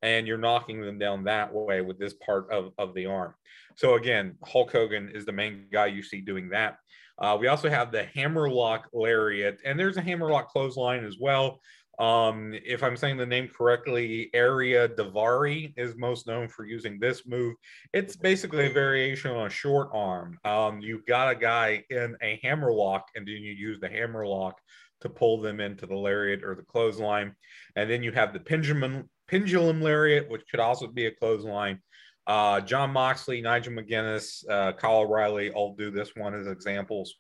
And 0.05 0.27
you're 0.27 0.39
knocking 0.39 0.83
them 0.83 0.99
down 0.99 1.25
that 1.25 1.53
way 1.53 1.81
with 1.81 1.99
this 1.99 2.15
part 2.15 2.49
of, 2.53 2.73
of 2.79 2.95
the 2.95 3.07
arm. 3.07 3.35
So 3.75 3.95
again, 3.95 4.37
Hulk 4.45 4.71
Hogan 4.71 5.09
is 5.09 5.25
the 5.25 5.33
main 5.33 5.65
guy 5.73 5.87
you 5.87 6.03
see 6.03 6.21
doing 6.21 6.51
that. 6.51 6.77
Uh, 7.19 7.37
we 7.41 7.47
also 7.47 7.71
have 7.71 7.91
the 7.91 8.05
hammerlock 8.05 8.89
lariat, 8.93 9.59
and 9.65 9.81
there's 9.81 9.97
a 9.97 10.03
hammerlock 10.03 10.51
clothesline 10.51 11.05
as 11.05 11.17
well. 11.19 11.59
Um, 11.99 12.53
if 12.65 12.83
I'm 12.83 12.97
saying 12.97 13.17
the 13.17 13.25
name 13.25 13.49
correctly, 13.49 14.31
Ariya 14.35 14.97
Daivari 14.97 15.73
is 15.77 15.97
most 15.97 16.27
known 16.27 16.49
for 16.49 16.67
using 16.67 16.99
this 16.99 17.27
move. 17.27 17.55
It's 17.93 18.17
basically 18.17 18.67
a 18.67 18.71
variation 18.71 19.31
on 19.31 19.47
a 19.47 19.51
short 19.51 19.91
arm. 19.95 20.39
Um, 20.45 20.81
you've 20.81 21.07
got 21.07 21.31
a 21.31 21.37
guy 21.37 21.85
in 21.91 22.17
a 22.21 22.41
hammerlock, 22.43 23.09
and 23.15 23.27
then 23.27 23.37
you 23.37 23.53
use 23.53 23.79
the 23.81 23.89
hammerlock 23.89 24.61
to 25.01 25.09
pull 25.09 25.41
them 25.41 25.61
into 25.61 25.87
the 25.87 25.97
lariat 25.97 26.43
or 26.43 26.55
the 26.55 26.63
clothesline. 26.63 27.37
And 27.77 27.89
then 27.89 28.03
you 28.03 28.11
have 28.13 28.33
the 28.33 28.41
pendulum 28.41 29.09
pendulum 29.29 29.83
lariat, 29.83 30.29
which 30.29 30.43
could 30.51 30.61
also 30.61 30.87
be 30.87 31.07
a 31.07 31.11
clothesline. 31.11 31.81
Uh, 32.27 32.61
Jon 32.61 32.91
Moxley, 32.91 33.41
Nigel 33.43 33.75
McGuinness, 33.75 34.49
uh, 34.49 34.73
Kyle 34.73 35.01
O'Reilly 35.01 35.51
all 35.51 35.75
do 35.75 35.91
this 35.91 36.13
one 36.17 36.35
as 36.35 36.47
examples. 36.47 37.15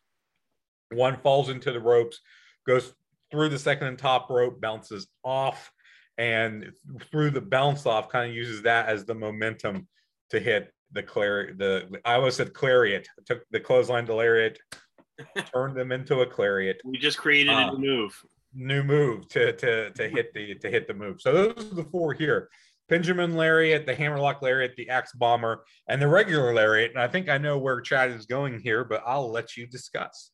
One 0.91 1.19
falls 1.19 1.51
into 1.51 1.73
the 1.73 1.81
ropes, 1.81 2.21
goes 2.67 2.95
through 3.31 3.51
the 3.51 3.59
second 3.59 3.89
and 3.89 3.99
top 3.99 4.31
rope, 4.31 4.61
bounces 4.61 5.07
off, 5.23 5.71
and 6.17 6.73
through 7.11 7.31
the 7.31 7.41
bounce 7.41 7.85
off, 7.87 8.09
kind 8.09 8.31
of 8.31 8.37
uses 8.37 8.63
that 8.63 8.89
as 8.89 9.05
the 9.05 9.15
momentum 9.15 9.89
to 10.31 10.41
hit 10.41 10.73
the 10.93 11.03
clary. 11.03 11.53
The 11.55 12.01
I 12.05 12.15
always 12.15 12.37
said 12.37 12.55
clariat. 12.55 13.07
took 13.27 13.43
the 13.51 13.61
clothesline 13.61 14.07
to 14.07 14.15
lariat, 14.15 14.59
turned 15.53 15.77
them 15.77 15.93
into 15.93 16.21
a 16.21 16.27
clariat. 16.27 16.77
We 16.85 16.99
just 16.99 17.19
created 17.19 17.53
uh, 17.53 17.73
a 17.75 17.79
new 17.79 17.87
move. 17.87 18.25
New 18.55 18.83
move 18.83 19.29
to 19.31 19.53
to 19.57 19.91
to 19.91 20.09
hit 20.09 20.33
the 20.33 20.55
to 20.57 20.71
hit 20.71 20.87
the 20.87 20.95
move. 20.95 21.21
So 21.21 21.33
those 21.33 21.73
are 21.73 21.75
the 21.75 21.85
four 21.85 22.13
here. 22.13 22.49
Pendulum 22.89 23.35
Lariat, 23.35 23.87
the 23.87 23.95
Hammerlock 23.95 24.43
Lariat, 24.43 24.77
the 24.77 24.91
Axe 24.91 25.13
Bomber, 25.15 25.65
and 25.89 26.01
the 26.03 26.09
regular 26.09 26.53
Lariat. 26.53 26.91
And 26.91 27.01
I 27.01 27.09
think 27.09 27.29
I 27.29 27.39
know 27.39 27.57
where 27.57 27.81
Chad 27.81 28.11
is 28.11 28.27
going 28.27 28.61
here, 28.61 28.85
but 28.85 29.03
I'll 29.07 29.31
let 29.31 29.57
you 29.57 29.67
discuss. 29.67 30.31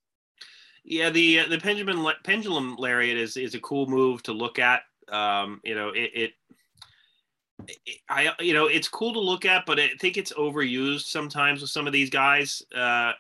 Yeah, 0.85 1.11
the 1.11 1.40
uh, 1.40 1.48
the 1.48 1.59
pendulum 1.59 2.12
pendulum 2.24 2.76
lariat 2.76 3.16
is 3.16 3.37
is 3.37 3.54
a 3.54 3.61
cool 3.61 3.87
move 3.87 4.22
to 4.24 4.33
look 4.33 4.59
at. 4.59 4.83
Um, 5.09 5.61
you 5.64 5.74
know, 5.74 5.90
it, 5.90 6.11
it, 6.14 6.30
it, 7.68 7.98
I 8.09 8.33
you 8.40 8.54
know 8.54 8.66
it's 8.66 8.88
cool 8.88 9.12
to 9.12 9.20
look 9.20 9.44
at, 9.44 9.66
but 9.66 9.78
I 9.78 9.90
think 10.00 10.16
it's 10.16 10.33
overused 10.33 11.06
sometimes 11.06 11.61
with 11.61 11.70
some 11.70 11.87
of 11.87 11.92
these 11.92 12.11
guys 12.11 12.62
uh, 12.74 13.12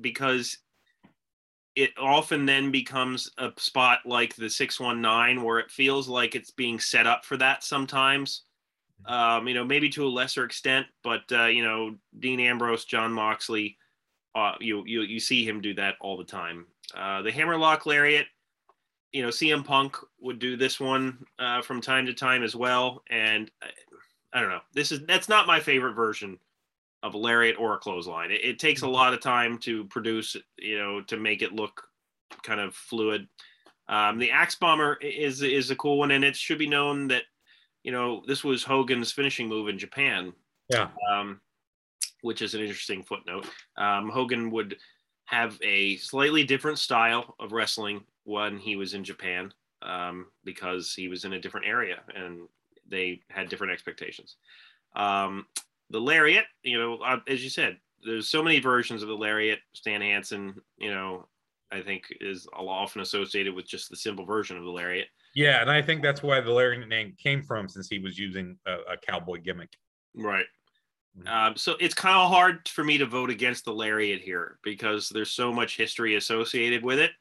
because 0.00 0.56
it 1.74 1.90
often 1.98 2.44
then 2.46 2.70
becomes 2.70 3.30
a 3.38 3.50
spot 3.56 4.00
like 4.04 4.36
the 4.36 4.50
619 4.50 5.42
where 5.42 5.58
it 5.58 5.70
feels 5.70 6.08
like 6.08 6.34
it's 6.34 6.50
being 6.50 6.78
set 6.78 7.06
up 7.06 7.24
for 7.24 7.36
that 7.36 7.64
sometimes 7.64 8.42
um, 9.06 9.48
you 9.48 9.54
know, 9.54 9.64
maybe 9.64 9.88
to 9.90 10.06
a 10.06 10.08
lesser 10.08 10.44
extent, 10.44 10.86
but 11.02 11.22
uh, 11.32 11.46
you 11.46 11.64
know, 11.64 11.96
Dean 12.18 12.40
Ambrose, 12.40 12.84
Jon 12.84 13.12
Moxley, 13.12 13.76
uh, 14.34 14.52
you 14.60 14.84
you 14.86 15.02
you 15.02 15.20
see 15.20 15.46
him 15.46 15.60
do 15.60 15.74
that 15.74 15.96
all 16.00 16.16
the 16.16 16.24
time. 16.24 16.66
Uh, 16.94 17.22
the 17.22 17.32
Hammerlock 17.32 17.84
Lariat, 17.84 18.26
you 19.12 19.22
know, 19.22 19.28
CM 19.28 19.64
Punk 19.64 19.96
would 20.20 20.38
do 20.38 20.56
this 20.56 20.78
one 20.78 21.24
uh, 21.38 21.62
from 21.62 21.80
time 21.80 22.06
to 22.06 22.14
time 22.14 22.42
as 22.42 22.54
well, 22.54 23.02
and 23.10 23.50
I, 23.62 23.66
uh, 23.66 23.70
I 24.34 24.40
don't 24.40 24.50
know. 24.50 24.60
This 24.72 24.92
is 24.92 25.00
that's 25.06 25.28
not 25.28 25.46
my 25.46 25.60
favorite 25.60 25.94
version 25.94 26.38
of 27.02 27.14
a 27.14 27.18
lariat 27.18 27.56
or 27.58 27.74
a 27.74 27.78
clothesline. 27.78 28.30
It, 28.30 28.44
it 28.44 28.58
takes 28.58 28.82
a 28.82 28.84
mm-hmm. 28.84 28.94
lot 28.94 29.14
of 29.14 29.20
time 29.20 29.58
to 29.58 29.84
produce, 29.86 30.36
you 30.58 30.78
know, 30.78 31.00
to 31.02 31.16
make 31.16 31.42
it 31.42 31.52
look 31.52 31.82
kind 32.42 32.60
of 32.60 32.74
fluid. 32.74 33.28
Um, 33.88 34.18
the 34.18 34.30
Axe 34.30 34.54
Bomber 34.54 34.98
is 35.02 35.42
is 35.42 35.70
a 35.70 35.76
cool 35.76 35.98
one, 35.98 36.12
and 36.12 36.24
it 36.24 36.36
should 36.36 36.58
be 36.58 36.68
known 36.68 37.08
that 37.08 37.24
you 37.82 37.90
know, 37.90 38.22
this 38.26 38.44
was 38.44 38.62
Hogan's 38.62 39.12
finishing 39.12 39.48
move 39.48 39.68
in 39.68 39.78
Japan. 39.78 40.32
Yeah. 40.68 40.88
Um, 41.10 41.40
which 42.22 42.40
is 42.40 42.54
an 42.54 42.60
interesting 42.60 43.02
footnote. 43.02 43.46
Um, 43.76 44.08
Hogan 44.08 44.50
would 44.52 44.76
have 45.24 45.58
a 45.62 45.96
slightly 45.96 46.44
different 46.44 46.78
style 46.78 47.34
of 47.40 47.52
wrestling 47.52 48.04
when 48.24 48.58
he 48.58 48.76
was 48.76 48.94
in 48.94 49.02
Japan 49.02 49.52
um, 49.82 50.26
because 50.44 50.94
he 50.94 51.08
was 51.08 51.24
in 51.24 51.32
a 51.32 51.40
different 51.40 51.66
area 51.66 52.00
and 52.14 52.48
they 52.88 53.20
had 53.28 53.48
different 53.48 53.72
expectations. 53.72 54.36
Um, 54.94 55.46
the 55.92 56.00
lariat, 56.00 56.44
you 56.62 56.78
know, 56.78 56.96
uh, 56.96 57.20
as 57.28 57.44
you 57.44 57.50
said, 57.50 57.78
there's 58.04 58.28
so 58.28 58.42
many 58.42 58.58
versions 58.58 59.02
of 59.02 59.08
the 59.08 59.14
lariat. 59.14 59.60
Stan 59.74 60.00
Hansen, 60.00 60.54
you 60.78 60.90
know, 60.90 61.28
I 61.70 61.80
think 61.80 62.04
is 62.20 62.48
often 62.52 63.00
associated 63.00 63.54
with 63.54 63.66
just 63.66 63.90
the 63.90 63.96
simple 63.96 64.24
version 64.24 64.56
of 64.56 64.64
the 64.64 64.70
lariat. 64.70 65.06
Yeah, 65.34 65.60
and 65.62 65.70
I 65.70 65.80
think 65.80 66.02
that's 66.02 66.22
why 66.22 66.40
the 66.40 66.50
lariat 66.50 66.86
name 66.88 67.14
came 67.22 67.42
from, 67.42 67.68
since 67.68 67.88
he 67.88 67.98
was 67.98 68.18
using 68.18 68.58
a, 68.66 68.72
a 68.92 68.96
cowboy 69.06 69.40
gimmick. 69.40 69.70
Right. 70.14 70.44
Mm-hmm. 71.18 71.28
Um, 71.28 71.56
so 71.56 71.74
it's 71.78 71.94
kind 71.94 72.16
of 72.16 72.28
hard 72.28 72.68
for 72.68 72.84
me 72.84 72.98
to 72.98 73.06
vote 73.06 73.30
against 73.30 73.64
the 73.64 73.72
lariat 73.72 74.20
here 74.20 74.58
because 74.62 75.08
there's 75.08 75.30
so 75.30 75.52
much 75.52 75.76
history 75.76 76.16
associated 76.16 76.82
with 76.82 76.98
it, 76.98 77.12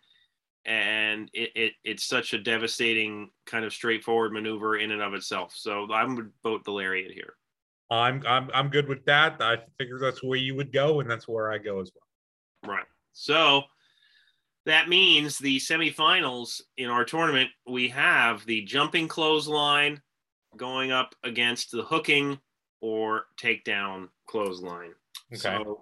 and 0.65 1.29
it, 1.33 1.51
it 1.55 1.73
it's 1.83 2.05
such 2.05 2.33
a 2.33 2.39
devastating 2.41 3.29
kind 3.45 3.65
of 3.65 3.73
straightforward 3.73 4.31
maneuver 4.33 4.77
in 4.77 4.91
and 4.91 5.01
of 5.01 5.13
itself. 5.13 5.53
So 5.55 5.91
I 5.91 6.03
would 6.03 6.31
vote 6.43 6.63
the 6.63 6.71
lariat 6.71 7.11
here. 7.11 7.35
I'm 7.91 8.23
I'm 8.25 8.49
I'm 8.53 8.69
good 8.69 8.87
with 8.87 9.03
that. 9.05 9.41
I 9.41 9.57
figure 9.77 9.99
that's 9.99 10.23
where 10.23 10.37
you 10.37 10.55
would 10.55 10.71
go, 10.71 11.01
and 11.01 11.09
that's 11.09 11.27
where 11.27 11.51
I 11.51 11.57
go 11.57 11.81
as 11.81 11.91
well. 11.93 12.73
Right. 12.73 12.85
So 13.13 13.63
that 14.65 14.89
means 14.89 15.37
the 15.37 15.57
semifinals 15.57 16.61
in 16.77 16.89
our 16.89 17.03
tournament, 17.03 17.49
we 17.67 17.89
have 17.89 18.45
the 18.45 18.61
jumping 18.61 19.07
clothesline 19.07 20.01
going 20.57 20.91
up 20.91 21.15
against 21.23 21.71
the 21.71 21.83
hooking 21.83 22.39
or 22.79 23.25
takedown 23.39 24.09
clothesline. 24.27 24.93
Okay. 25.33 25.39
So 25.39 25.81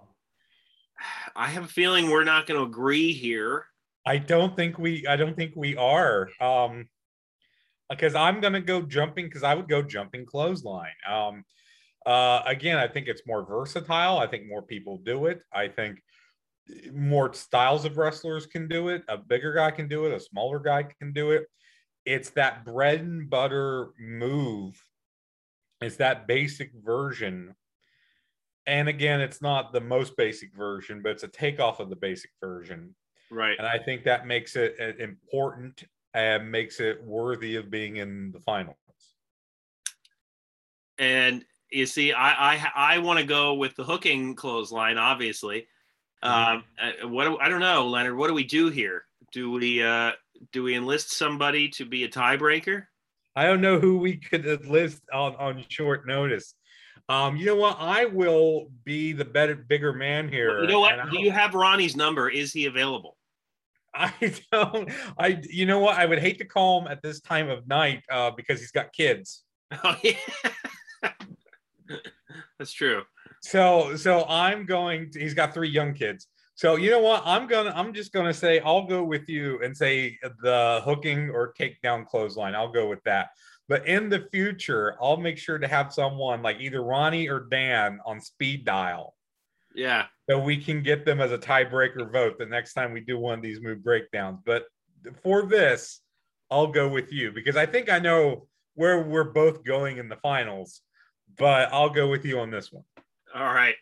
I 1.36 1.48
have 1.48 1.64
a 1.64 1.68
feeling 1.68 2.10
we're 2.10 2.24
not 2.24 2.46
going 2.46 2.58
to 2.58 2.66
agree 2.66 3.12
here. 3.12 3.66
I 4.06 4.18
don't 4.18 4.56
think 4.56 4.78
we 4.78 5.06
I 5.06 5.16
don't 5.16 5.36
think 5.36 5.52
we 5.56 5.76
are. 5.76 6.28
Um 6.40 6.88
because 7.90 8.14
I'm 8.14 8.40
going 8.40 8.52
to 8.52 8.60
go 8.60 8.82
jumping 8.82 9.26
because 9.26 9.42
I 9.42 9.54
would 9.54 9.68
go 9.68 9.82
jumping 9.82 10.24
clothesline. 10.24 10.92
Um 11.08 11.44
uh 12.06 12.42
again, 12.46 12.78
I 12.78 12.88
think 12.88 13.06
it's 13.08 13.22
more 13.26 13.44
versatile. 13.44 14.18
I 14.18 14.26
think 14.26 14.46
more 14.46 14.62
people 14.62 14.98
do 14.98 15.26
it. 15.26 15.42
I 15.52 15.68
think 15.68 16.02
more 16.92 17.32
styles 17.32 17.84
of 17.84 17.98
wrestlers 17.98 18.46
can 18.46 18.68
do 18.68 18.88
it. 18.88 19.02
A 19.08 19.16
bigger 19.16 19.52
guy 19.52 19.70
can 19.70 19.88
do 19.88 20.06
it. 20.06 20.12
A 20.12 20.20
smaller 20.20 20.58
guy 20.58 20.84
can 20.98 21.12
do 21.12 21.32
it. 21.32 21.46
It's 22.04 22.30
that 22.30 22.64
bread 22.64 23.00
and 23.00 23.28
butter 23.28 23.88
move. 23.98 24.82
It's 25.80 25.96
that 25.96 26.26
basic 26.26 26.72
version. 26.74 27.54
And 28.66 28.88
again, 28.88 29.20
it's 29.20 29.42
not 29.42 29.72
the 29.72 29.80
most 29.80 30.16
basic 30.16 30.54
version, 30.54 31.02
but 31.02 31.12
it's 31.12 31.22
a 31.22 31.28
takeoff 31.28 31.80
of 31.80 31.90
the 31.90 31.96
basic 31.96 32.30
version. 32.40 32.94
Right. 33.30 33.56
And 33.58 33.66
I 33.66 33.78
think 33.78 34.04
that 34.04 34.26
makes 34.26 34.56
it 34.56 34.76
uh, 34.80 35.02
important 35.02 35.84
and 36.14 36.50
makes 36.50 36.80
it 36.80 37.02
worthy 37.02 37.56
of 37.56 37.70
being 37.70 37.96
in 37.96 38.32
the 38.32 38.40
finals. 38.40 38.76
And 40.98 41.44
you 41.70 41.86
see, 41.86 42.12
I 42.12 42.54
I, 42.54 42.72
I 42.94 42.98
want 42.98 43.18
to 43.18 43.24
go 43.24 43.54
with 43.54 43.76
the 43.76 43.84
hooking 43.84 44.34
clothesline, 44.34 44.98
obviously. 44.98 45.66
Um, 46.22 46.64
uh, 46.80 47.08
what 47.08 47.24
do, 47.24 47.38
I 47.38 47.48
don't 47.48 47.60
know, 47.60 47.88
Leonard. 47.88 48.16
What 48.16 48.28
do 48.28 48.34
we 48.34 48.44
do 48.44 48.68
here? 48.68 49.04
Do 49.32 49.52
we 49.52 49.82
uh, 49.82 50.12
do 50.52 50.62
we 50.62 50.74
enlist 50.74 51.16
somebody 51.16 51.68
to 51.70 51.84
be 51.84 52.04
a 52.04 52.08
tiebreaker? 52.08 52.84
I 53.36 53.46
don't 53.46 53.60
know 53.60 53.78
who 53.78 53.98
we 53.98 54.16
could 54.16 54.44
enlist 54.44 55.02
on, 55.12 55.36
on 55.36 55.64
short 55.68 56.06
notice. 56.06 56.54
Um, 57.08 57.36
you 57.36 57.46
know 57.46 57.56
what? 57.56 57.76
I 57.80 58.04
will 58.04 58.70
be 58.84 59.12
the 59.12 59.24
better, 59.24 59.54
bigger 59.54 59.92
man 59.92 60.28
here. 60.28 60.60
You 60.60 60.68
know 60.68 60.80
what? 60.80 61.10
Do 61.10 61.20
you 61.20 61.30
have 61.30 61.54
Ronnie's 61.54 61.96
number? 61.96 62.28
Is 62.28 62.52
he 62.52 62.66
available? 62.66 63.16
I 63.94 64.34
don't. 64.52 64.90
I. 65.18 65.40
You 65.48 65.66
know 65.66 65.80
what? 65.80 65.96
I 65.96 66.06
would 66.06 66.20
hate 66.20 66.38
to 66.38 66.44
call 66.44 66.82
him 66.82 66.88
at 66.88 67.02
this 67.02 67.20
time 67.20 67.48
of 67.48 67.66
night 67.66 68.02
uh, 68.10 68.30
because 68.30 68.60
he's 68.60 68.72
got 68.72 68.92
kids. 68.92 69.42
Oh 69.84 69.96
yeah, 70.02 70.14
that's 72.58 72.72
true. 72.72 73.02
So, 73.42 73.96
so 73.96 74.24
I'm 74.28 74.66
going. 74.66 75.10
To, 75.12 75.20
he's 75.20 75.34
got 75.34 75.54
three 75.54 75.68
young 75.68 75.94
kids. 75.94 76.28
So 76.54 76.76
you 76.76 76.90
know 76.90 77.00
what? 77.00 77.22
I'm 77.24 77.46
gonna. 77.46 77.72
I'm 77.74 77.92
just 77.92 78.12
gonna 78.12 78.34
say 78.34 78.60
I'll 78.60 78.86
go 78.86 79.02
with 79.02 79.28
you 79.28 79.60
and 79.62 79.76
say 79.76 80.18
the 80.42 80.82
hooking 80.84 81.30
or 81.30 81.54
takedown 81.58 82.06
clothesline. 82.06 82.54
I'll 82.54 82.72
go 82.72 82.88
with 82.88 83.02
that. 83.04 83.28
But 83.68 83.86
in 83.86 84.08
the 84.08 84.28
future, 84.32 84.96
I'll 85.00 85.16
make 85.16 85.38
sure 85.38 85.56
to 85.58 85.68
have 85.68 85.92
someone 85.92 86.42
like 86.42 86.58
either 86.60 86.82
Ronnie 86.82 87.28
or 87.28 87.46
Dan 87.50 88.00
on 88.04 88.20
speed 88.20 88.64
dial. 88.64 89.14
Yeah. 89.74 90.06
So 90.28 90.38
we 90.38 90.56
can 90.56 90.82
get 90.82 91.04
them 91.04 91.20
as 91.20 91.32
a 91.32 91.38
tiebreaker 91.38 92.10
vote 92.10 92.36
the 92.38 92.46
next 92.46 92.74
time 92.74 92.92
we 92.92 93.00
do 93.00 93.16
one 93.16 93.38
of 93.38 93.42
these 93.42 93.60
move 93.60 93.82
breakdowns. 93.82 94.40
But 94.44 94.64
for 95.22 95.42
this, 95.46 96.00
I'll 96.50 96.66
go 96.66 96.88
with 96.88 97.12
you 97.12 97.32
because 97.32 97.56
I 97.56 97.66
think 97.66 97.88
I 97.88 98.00
know 98.00 98.48
where 98.74 99.02
we're 99.02 99.24
both 99.24 99.64
going 99.64 99.98
in 99.98 100.08
the 100.08 100.16
finals, 100.16 100.82
but 101.38 101.72
I'll 101.72 101.90
go 101.90 102.08
with 102.08 102.24
you 102.24 102.40
on 102.40 102.50
this 102.50 102.72
one. 102.72 102.84
All 103.34 103.52
right. 103.54 103.74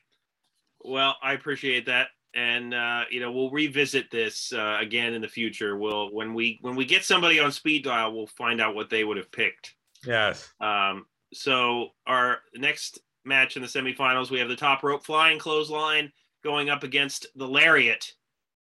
Well, 0.80 1.16
I 1.22 1.32
appreciate 1.32 1.86
that. 1.86 2.08
And 2.34 2.74
uh, 2.74 3.04
you 3.10 3.20
know, 3.20 3.32
we'll 3.32 3.50
revisit 3.50 4.10
this 4.10 4.52
uh, 4.52 4.78
again 4.80 5.14
in 5.14 5.22
the 5.22 5.28
future. 5.28 5.76
We'll 5.76 6.12
when 6.12 6.34
we 6.34 6.58
when 6.60 6.76
we 6.76 6.84
get 6.84 7.04
somebody 7.04 7.40
on 7.40 7.50
speed 7.50 7.84
dial, 7.84 8.14
we'll 8.14 8.26
find 8.26 8.60
out 8.60 8.74
what 8.74 8.90
they 8.90 9.02
would 9.02 9.16
have 9.16 9.32
picked. 9.32 9.74
Yes. 10.06 10.48
Um, 10.60 11.06
so 11.32 11.88
our 12.06 12.38
next 12.54 13.00
match 13.24 13.56
in 13.56 13.62
the 13.62 13.68
semifinals, 13.68 14.30
we 14.30 14.38
have 14.38 14.48
the 14.48 14.56
top 14.56 14.82
rope 14.82 15.04
flying 15.04 15.38
clothesline 15.38 16.12
going 16.44 16.70
up 16.70 16.82
against 16.82 17.26
the 17.34 17.48
lariat. 17.48 18.12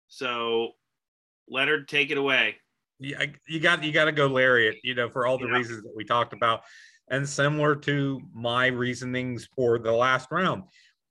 So 0.07 0.71
Leonard, 1.49 1.88
take 1.88 2.12
it 2.12 2.17
away. 2.17 2.55
Yeah, 2.99 3.25
you 3.47 3.60
got 3.60 3.84
you 3.84 3.91
got 3.91 4.05
to 4.05 4.12
go 4.12 4.27
lariat. 4.27 4.77
You 4.84 4.95
know, 4.95 5.10
for 5.10 5.25
all 5.25 5.38
the 5.38 5.47
yeah. 5.47 5.57
reasons 5.57 5.84
that 5.84 5.93
we 5.95 6.03
talked 6.05 6.34
about, 6.34 6.62
and 7.12 7.28
similar 7.28 7.76
to 7.76 8.21
my 8.34 8.67
reasonings 8.67 9.47
for 9.56 9.78
the 9.78 9.91
last 9.91 10.32
round, 10.32 10.63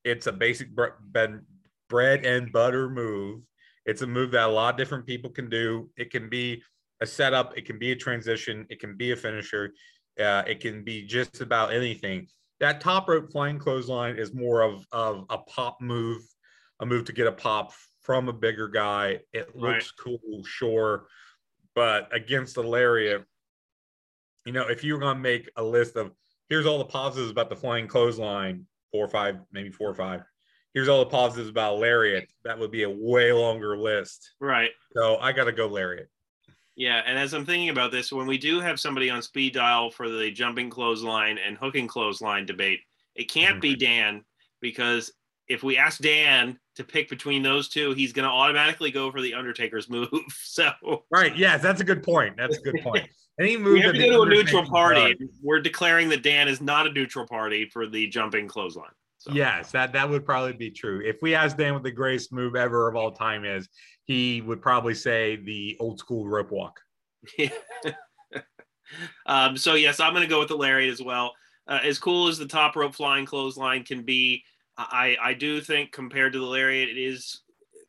it's 0.04 0.26
a 0.26 0.32
basic 0.32 0.70
bread 0.74 2.26
and 2.26 2.52
butter 2.52 2.88
move. 2.88 3.42
It's 3.86 4.02
a 4.02 4.06
move 4.06 4.32
that 4.32 4.48
a 4.48 4.52
lot 4.52 4.74
of 4.74 4.78
different 4.78 5.06
people 5.06 5.30
can 5.30 5.48
do. 5.48 5.90
It 5.96 6.10
can 6.10 6.28
be 6.28 6.62
a 7.00 7.06
setup, 7.06 7.56
it 7.56 7.66
can 7.66 7.78
be 7.78 7.92
a 7.92 7.96
transition, 7.96 8.66
it 8.70 8.80
can 8.80 8.96
be 8.96 9.12
a 9.12 9.16
finisher. 9.16 9.72
Uh, 10.18 10.42
it 10.46 10.60
can 10.60 10.84
be 10.84 11.06
just 11.06 11.40
about 11.40 11.72
anything. 11.72 12.26
That 12.58 12.80
top 12.80 13.08
rope 13.08 13.30
flying 13.32 13.58
clothesline 13.58 14.16
is 14.16 14.34
more 14.34 14.60
of, 14.60 14.84
of 14.92 15.24
a 15.30 15.38
pop 15.38 15.80
move, 15.80 16.22
a 16.80 16.84
move 16.84 17.04
to 17.06 17.12
get 17.12 17.26
a 17.26 17.32
pop 17.32 17.72
from 18.02 18.28
a 18.28 18.32
bigger 18.32 18.68
guy. 18.68 19.20
It 19.32 19.56
looks 19.56 19.92
right. 20.04 20.18
cool, 20.20 20.44
sure. 20.44 21.06
But 21.74 22.14
against 22.14 22.56
the 22.56 22.62
lariat, 22.62 23.24
you 24.44 24.52
know, 24.52 24.68
if 24.68 24.82
you 24.84 24.94
were 24.94 25.00
going 25.00 25.16
to 25.16 25.22
make 25.22 25.50
a 25.56 25.62
list 25.62 25.96
of 25.96 26.12
here's 26.48 26.66
all 26.66 26.78
the 26.78 26.84
positives 26.84 27.30
about 27.30 27.48
the 27.48 27.56
flying 27.56 27.86
clothesline, 27.86 28.66
four 28.90 29.04
or 29.04 29.08
five, 29.08 29.38
maybe 29.52 29.70
four 29.70 29.88
or 29.88 29.94
five. 29.94 30.22
Here's 30.74 30.88
all 30.88 31.00
the 31.00 31.10
positives 31.10 31.48
about 31.48 31.78
lariat. 31.78 32.28
That 32.44 32.58
would 32.58 32.70
be 32.70 32.84
a 32.84 32.90
way 32.90 33.32
longer 33.32 33.76
list. 33.76 34.34
Right. 34.40 34.70
So 34.94 35.16
I 35.18 35.32
got 35.32 35.44
to 35.44 35.52
go 35.52 35.66
lariat. 35.66 36.08
Yeah, 36.76 37.02
and 37.04 37.18
as 37.18 37.34
I'm 37.34 37.44
thinking 37.44 37.68
about 37.68 37.92
this, 37.92 38.12
when 38.12 38.26
we 38.26 38.38
do 38.38 38.60
have 38.60 38.80
somebody 38.80 39.10
on 39.10 39.20
speed 39.20 39.52
dial 39.52 39.90
for 39.90 40.08
the 40.08 40.30
jumping 40.30 40.70
clothesline 40.70 41.38
and 41.38 41.56
hooking 41.56 41.86
clothesline 41.86 42.46
debate, 42.46 42.80
it 43.16 43.24
can't 43.24 43.54
mm-hmm. 43.54 43.60
be 43.60 43.76
Dan 43.76 44.24
because 44.60 45.12
if 45.50 45.64
we 45.64 45.76
ask 45.76 46.00
Dan 46.00 46.58
to 46.76 46.84
pick 46.84 47.10
between 47.10 47.42
those 47.42 47.68
two, 47.68 47.92
he's 47.92 48.12
going 48.12 48.26
to 48.26 48.30
automatically 48.30 48.92
go 48.92 49.10
for 49.10 49.20
the 49.20 49.34
Undertaker's 49.34 49.90
move. 49.90 50.08
So 50.30 50.72
right, 51.10 51.36
yes, 51.36 51.62
that's 51.62 51.80
a 51.80 51.84
good 51.84 52.02
point. 52.02 52.36
That's 52.36 52.58
a 52.58 52.60
good 52.60 52.82
point. 52.82 53.08
Any 53.40 53.56
move 53.56 53.74
we 53.74 53.80
have 53.82 53.92
to 53.92 53.98
go 53.98 54.24
to 54.24 54.30
a 54.30 54.34
neutral 54.34 54.64
party. 54.64 55.14
Does. 55.14 55.28
We're 55.42 55.60
declaring 55.60 56.08
that 56.10 56.22
Dan 56.22 56.48
is 56.48 56.60
not 56.60 56.86
a 56.86 56.92
neutral 56.92 57.26
party 57.26 57.68
for 57.72 57.86
the 57.86 58.06
jumping 58.08 58.48
clothesline. 58.48 58.90
So. 59.18 59.32
Yes, 59.32 59.70
that 59.72 59.92
that 59.92 60.08
would 60.08 60.24
probably 60.24 60.52
be 60.54 60.70
true. 60.70 61.02
If 61.04 61.18
we 61.22 61.34
asked 61.34 61.56
Dan 61.56 61.74
what 61.74 61.82
the 61.82 61.90
greatest 61.90 62.32
move 62.32 62.56
ever 62.56 62.88
of 62.88 62.96
all 62.96 63.12
time 63.12 63.44
is, 63.44 63.68
he 64.04 64.40
would 64.40 64.60
probably 64.60 64.94
say 64.94 65.36
the 65.36 65.76
old 65.80 65.98
school 65.98 66.28
rope 66.28 66.50
walk. 66.50 66.80
Yeah. 67.38 67.50
um, 69.26 69.56
so 69.56 69.74
yes, 69.74 70.00
I'm 70.00 70.12
going 70.12 70.24
to 70.24 70.28
go 70.28 70.40
with 70.40 70.48
the 70.48 70.56
lariat 70.56 70.92
as 70.92 71.02
well. 71.02 71.32
Uh, 71.66 71.78
as 71.84 71.98
cool 71.98 72.28
as 72.28 72.38
the 72.38 72.46
top 72.46 72.76
rope 72.76 72.94
flying 72.94 73.24
clothesline 73.24 73.84
can 73.84 74.02
be, 74.02 74.42
I 74.76 75.16
I 75.20 75.34
do 75.34 75.60
think 75.60 75.92
compared 75.92 76.32
to 76.32 76.38
the 76.38 76.46
lariat, 76.46 76.88
it 76.88 76.98
is 76.98 77.42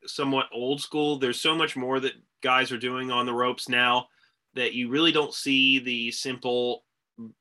somewhat 0.06 0.48
old 0.54 0.82
school. 0.82 1.18
There's 1.18 1.40
so 1.40 1.56
much 1.56 1.76
more 1.76 2.00
that 2.00 2.14
guys 2.42 2.72
are 2.72 2.78
doing 2.78 3.12
on 3.12 3.26
the 3.26 3.34
ropes 3.34 3.70
now 3.70 4.08
that 4.56 4.74
you 4.74 4.90
really 4.90 5.12
don't 5.12 5.34
see 5.34 5.80
the 5.80 6.12
simple 6.12 6.84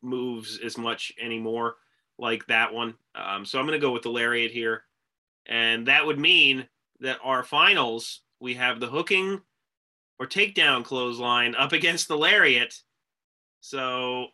moves 0.02 0.58
as 0.64 0.76
much 0.76 1.12
anymore 1.20 1.76
like 2.18 2.46
that 2.46 2.72
one. 2.72 2.94
Um, 3.14 3.44
so 3.44 3.58
I'm 3.58 3.66
going 3.66 3.78
to 3.78 3.84
go 3.84 3.92
with 3.92 4.02
the 4.02 4.10
lariat 4.10 4.52
here. 4.52 4.84
And 5.46 5.86
that 5.88 6.04
would 6.04 6.18
mean 6.18 6.68
that 7.00 7.18
our 7.24 7.42
finals, 7.42 8.20
we 8.40 8.54
have 8.54 8.78
the 8.78 8.86
hooking 8.86 9.40
or 10.18 10.26
takedown 10.26 10.84
clothesline 10.84 11.54
up 11.54 11.72
against 11.72 12.08
the 12.08 12.16
lariat. 12.16 12.78
So, 13.60 14.26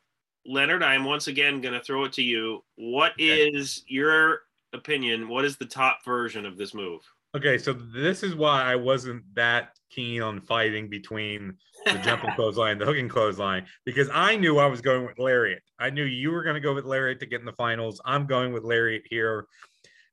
Leonard, 0.45 0.83
I 0.83 0.95
am 0.95 1.05
once 1.05 1.29
again 1.29 1.61
going 1.61 1.75
to 1.75 1.83
throw 1.85 2.05
it 2.05 2.13
to 2.15 2.23
you. 2.23 2.65
What 2.77 3.13
okay. 3.13 3.49
is 3.49 3.85
your 3.87 4.41
opinion? 4.73 5.29
What 5.29 5.45
is 5.45 5.57
the 5.57 5.67
top 5.67 6.05
version 6.05 6.47
of 6.47 6.57
this 6.57 6.75
move? 6.75 7.01
Okay, 7.37 7.59
so 7.59 7.73
this 7.73 8.23
is 8.23 8.35
why 8.35 8.63
I 8.63 8.77
wasn't 8.77 9.23
that 9.35 9.77
keen 9.91 10.23
on 10.23 10.41
fighting 10.41 10.89
between 10.89 11.55
the 11.85 11.99
jumping 11.99 12.31
clothesline, 12.37 12.79
the 12.79 12.87
hooking 12.87 13.09
clothesline, 13.09 13.67
because 13.85 14.09
I 14.13 14.37
knew 14.37 14.59
I 14.59 14.67
was 14.67 14.81
going 14.81 15.05
with 15.05 15.19
Lariat. 15.19 15.63
I 15.79 15.91
knew 15.91 16.05
you 16.05 16.31
were 16.31 16.43
going 16.43 16.55
to 16.55 16.61
go 16.61 16.75
with 16.75 16.87
Lariat 16.87 17.21
to 17.21 17.27
get 17.27 17.41
in 17.41 17.47
the 17.47 17.53
finals. 17.53 18.01
I'm 18.05 18.27
going 18.27 18.53
with 18.53 18.65
Lariat 18.65 19.03
here. 19.11 19.47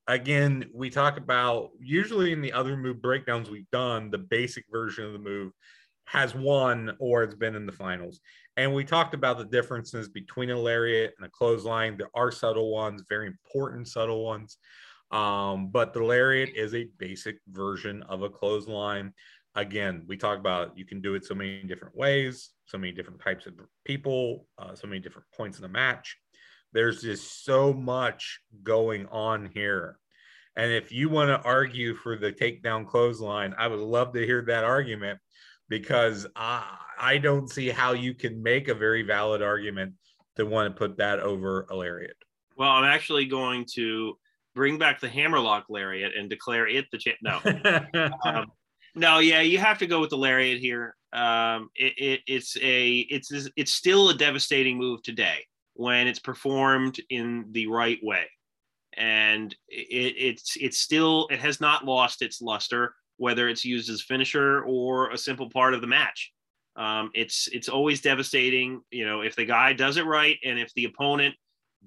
Again, 0.07 0.65
we 0.73 0.89
talk 0.89 1.17
about 1.17 1.69
usually 1.79 2.33
in 2.33 2.41
the 2.41 2.51
other 2.51 2.75
move 2.75 3.01
breakdowns 3.01 3.49
we've 3.49 3.71
done, 3.71 4.11
the 4.11 4.17
basic 4.17 4.65
version 4.69 5.05
of 5.05 5.13
the 5.13 5.19
move 5.19 5.53
has 6.05 6.35
won 6.35 6.95
or 6.99 7.23
it's 7.23 7.35
been 7.35 7.55
in 7.55 7.65
the 7.65 7.71
finals. 7.71 8.19
And 8.57 8.73
we 8.73 8.83
talked 8.83 9.13
about 9.13 9.37
the 9.37 9.45
differences 9.45 10.09
between 10.09 10.51
a 10.51 10.59
lariat 10.59 11.13
and 11.17 11.25
a 11.25 11.29
clothesline. 11.29 11.97
There 11.97 12.11
are 12.13 12.31
subtle 12.31 12.71
ones, 12.71 13.03
very 13.09 13.27
important 13.27 13.87
subtle 13.87 14.23
ones. 14.23 14.57
Um, 15.11 15.69
but 15.69 15.93
the 15.93 16.03
lariat 16.03 16.55
is 16.55 16.73
a 16.73 16.89
basic 16.97 17.37
version 17.47 18.03
of 18.03 18.23
a 18.23 18.29
clothesline 18.29 19.13
again, 19.55 20.03
we 20.07 20.17
talk 20.17 20.39
about 20.39 20.77
you 20.77 20.85
can 20.85 21.01
do 21.01 21.15
it 21.15 21.25
so 21.25 21.35
many 21.35 21.63
different 21.63 21.95
ways, 21.95 22.49
so 22.65 22.77
many 22.77 22.91
different 22.91 23.21
types 23.21 23.45
of 23.45 23.53
people, 23.85 24.47
uh, 24.57 24.75
so 24.75 24.87
many 24.87 24.99
different 24.99 25.27
points 25.35 25.57
in 25.57 25.63
the 25.63 25.69
match. 25.69 26.17
There's 26.71 27.01
just 27.01 27.45
so 27.45 27.73
much 27.73 28.39
going 28.63 29.07
on 29.07 29.49
here. 29.53 29.99
And 30.55 30.71
if 30.71 30.91
you 30.91 31.09
want 31.09 31.29
to 31.29 31.47
argue 31.47 31.95
for 31.95 32.17
the 32.17 32.31
takedown 32.31 32.87
clothesline, 32.87 33.55
I 33.57 33.67
would 33.67 33.79
love 33.79 34.13
to 34.13 34.25
hear 34.25 34.43
that 34.43 34.63
argument 34.63 35.19
because 35.69 36.27
I, 36.35 36.77
I 36.99 37.17
don't 37.17 37.49
see 37.49 37.69
how 37.69 37.93
you 37.93 38.13
can 38.13 38.41
make 38.41 38.67
a 38.67 38.73
very 38.73 39.03
valid 39.03 39.41
argument 39.41 39.93
to 40.35 40.45
want 40.45 40.73
to 40.73 40.77
put 40.77 40.97
that 40.97 41.19
over 41.19 41.67
a 41.69 41.75
lariat. 41.75 42.15
Well, 42.57 42.69
I'm 42.69 42.83
actually 42.83 43.25
going 43.25 43.65
to 43.73 44.17
bring 44.55 44.77
back 44.77 44.99
the 44.99 45.09
hammerlock 45.09 45.65
lariat 45.69 46.13
and 46.17 46.29
declare 46.29 46.67
it 46.67 46.85
the 46.91 46.97
champ. 46.97 47.17
No, 47.21 47.39
um, 48.25 48.51
no, 48.95 49.19
yeah, 49.19 49.41
you 49.41 49.57
have 49.57 49.79
to 49.79 49.87
go 49.87 49.99
with 49.99 50.11
the 50.11 50.17
lariat 50.17 50.59
here. 50.59 50.95
Um, 51.13 51.69
it, 51.75 51.93
it, 51.97 52.21
it's 52.27 52.57
a 52.57 52.99
it's 53.09 53.31
it's 53.55 53.73
still 53.73 54.09
a 54.09 54.15
devastating 54.15 54.77
move 54.77 55.01
today 55.03 55.45
when 55.73 56.07
it's 56.07 56.19
performed 56.19 56.99
in 57.09 57.45
the 57.51 57.67
right 57.67 57.99
way, 58.03 58.25
and 58.97 59.55
it, 59.67 60.15
it's 60.17 60.57
it's 60.59 60.79
still 60.79 61.27
it 61.31 61.39
has 61.39 61.59
not 61.59 61.85
lost 61.85 62.21
its 62.21 62.41
luster 62.41 62.95
whether 63.17 63.47
it's 63.47 63.65
used 63.65 63.89
as 63.89 64.01
finisher 64.01 64.63
or 64.63 65.11
a 65.11 65.17
simple 65.17 65.49
part 65.49 65.73
of 65.73 65.81
the 65.81 65.87
match. 65.87 66.31
Um, 66.75 67.11
it's 67.13 67.47
it's 67.51 67.69
always 67.69 68.01
devastating, 68.01 68.81
you 68.89 69.05
know, 69.05 69.21
if 69.21 69.35
the 69.35 69.45
guy 69.45 69.73
does 69.73 69.97
it 69.97 70.05
right 70.05 70.37
and 70.43 70.57
if 70.57 70.73
the 70.73 70.85
opponent 70.85 71.35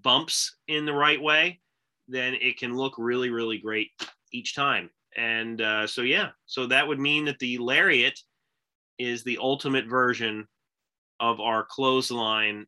bumps 0.03 0.57
in 0.69 0.87
the 0.87 0.93
right 0.93 1.21
way, 1.21 1.61
then 2.07 2.35
it 2.35 2.59
can 2.59 2.77
look 2.77 2.95
really 2.97 3.31
really 3.31 3.59
great 3.59 3.91
each 4.33 4.55
time. 4.55 4.91
And 5.17 5.61
uh, 5.63 5.87
so, 5.87 6.03
yeah, 6.03 6.29
so 6.45 6.67
that 6.67 6.87
would 6.87 7.01
mean 7.01 7.25
that 7.25 7.39
the 7.39 7.59
lariat 7.59 8.19
is 8.99 9.25
the 9.25 9.39
ultimate 9.41 9.87
version 9.87 10.47
of 11.21 11.41
our 11.41 11.65
clothesline 11.65 12.67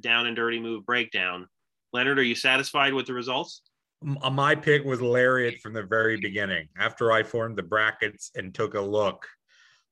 down 0.00 0.26
and 0.26 0.34
dirty 0.34 0.58
move 0.58 0.84
breakdown. 0.84 1.48
Leonard, 1.92 2.18
are 2.18 2.24
you 2.24 2.34
satisfied 2.34 2.92
with 2.92 3.06
the 3.06 3.14
results? 3.14 3.62
Uh, 4.22 4.30
my 4.30 4.54
pick 4.54 4.84
was 4.84 5.00
lariat 5.00 5.60
from 5.60 5.72
the 5.72 5.82
very 5.82 6.18
beginning. 6.18 6.68
After 6.78 7.12
I 7.12 7.22
formed 7.22 7.56
the 7.56 7.62
brackets 7.62 8.30
and 8.34 8.54
took 8.54 8.74
a 8.74 8.80
look, 8.80 9.26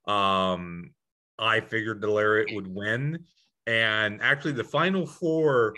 um, 0.07 0.91
I 1.39 1.61
figured 1.61 2.01
the 2.01 2.11
Lariat 2.11 2.55
would 2.55 2.67
win. 2.67 3.25
And 3.67 4.21
actually, 4.21 4.53
the 4.53 4.65
final 4.65 5.07
four 5.07 5.75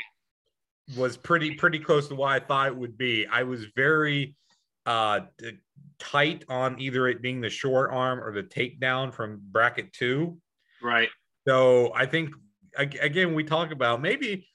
was 0.97 1.17
pretty 1.17 1.55
pretty 1.55 1.79
close 1.79 2.09
to 2.09 2.15
what 2.15 2.33
I 2.33 2.41
thought 2.41 2.69
it 2.69 2.77
would 2.77 2.99
be. 2.99 3.27
I 3.27 3.43
was 3.43 3.67
very 3.77 4.35
uh 4.87 5.21
tight 5.99 6.45
on 6.49 6.79
either 6.79 7.09
it 7.09 7.23
being 7.23 7.41
the 7.41 7.49
short 7.49 7.91
arm 7.91 8.21
or 8.21 8.33
the 8.33 8.43
takedown 8.43 9.13
from 9.13 9.41
bracket 9.51 9.93
two. 9.93 10.37
Right. 10.83 11.09
So 11.49 11.93
I 11.95 12.07
think 12.07 12.31
again 12.77 13.35
we 13.35 13.45
talk 13.45 13.71
about 13.71 14.03
maybe 14.03 14.47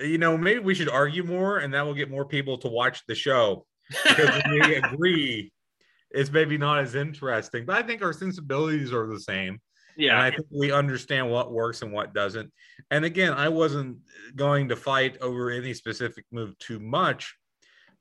you 0.00 0.18
know 0.18 0.36
maybe 0.36 0.60
we 0.60 0.74
should 0.74 0.88
argue 0.88 1.22
more 1.22 1.58
and 1.58 1.72
that 1.72 1.84
will 1.86 1.94
get 1.94 2.10
more 2.10 2.24
people 2.24 2.58
to 2.58 2.68
watch 2.68 3.02
the 3.06 3.14
show 3.14 3.64
because 4.04 4.42
we 4.50 4.74
agree 4.76 5.52
it's 6.10 6.30
maybe 6.32 6.58
not 6.58 6.80
as 6.80 6.94
interesting 6.94 7.64
but 7.64 7.76
i 7.76 7.82
think 7.82 8.02
our 8.02 8.12
sensibilities 8.12 8.92
are 8.92 9.06
the 9.06 9.20
same 9.20 9.60
yeah 9.96 10.12
and 10.14 10.22
i 10.22 10.30
think 10.30 10.46
we 10.50 10.72
understand 10.72 11.30
what 11.30 11.52
works 11.52 11.82
and 11.82 11.92
what 11.92 12.12
doesn't 12.12 12.50
and 12.90 13.04
again 13.04 13.32
i 13.32 13.48
wasn't 13.48 13.96
going 14.34 14.68
to 14.68 14.76
fight 14.76 15.16
over 15.20 15.50
any 15.50 15.72
specific 15.72 16.24
move 16.32 16.58
too 16.58 16.80
much 16.80 17.36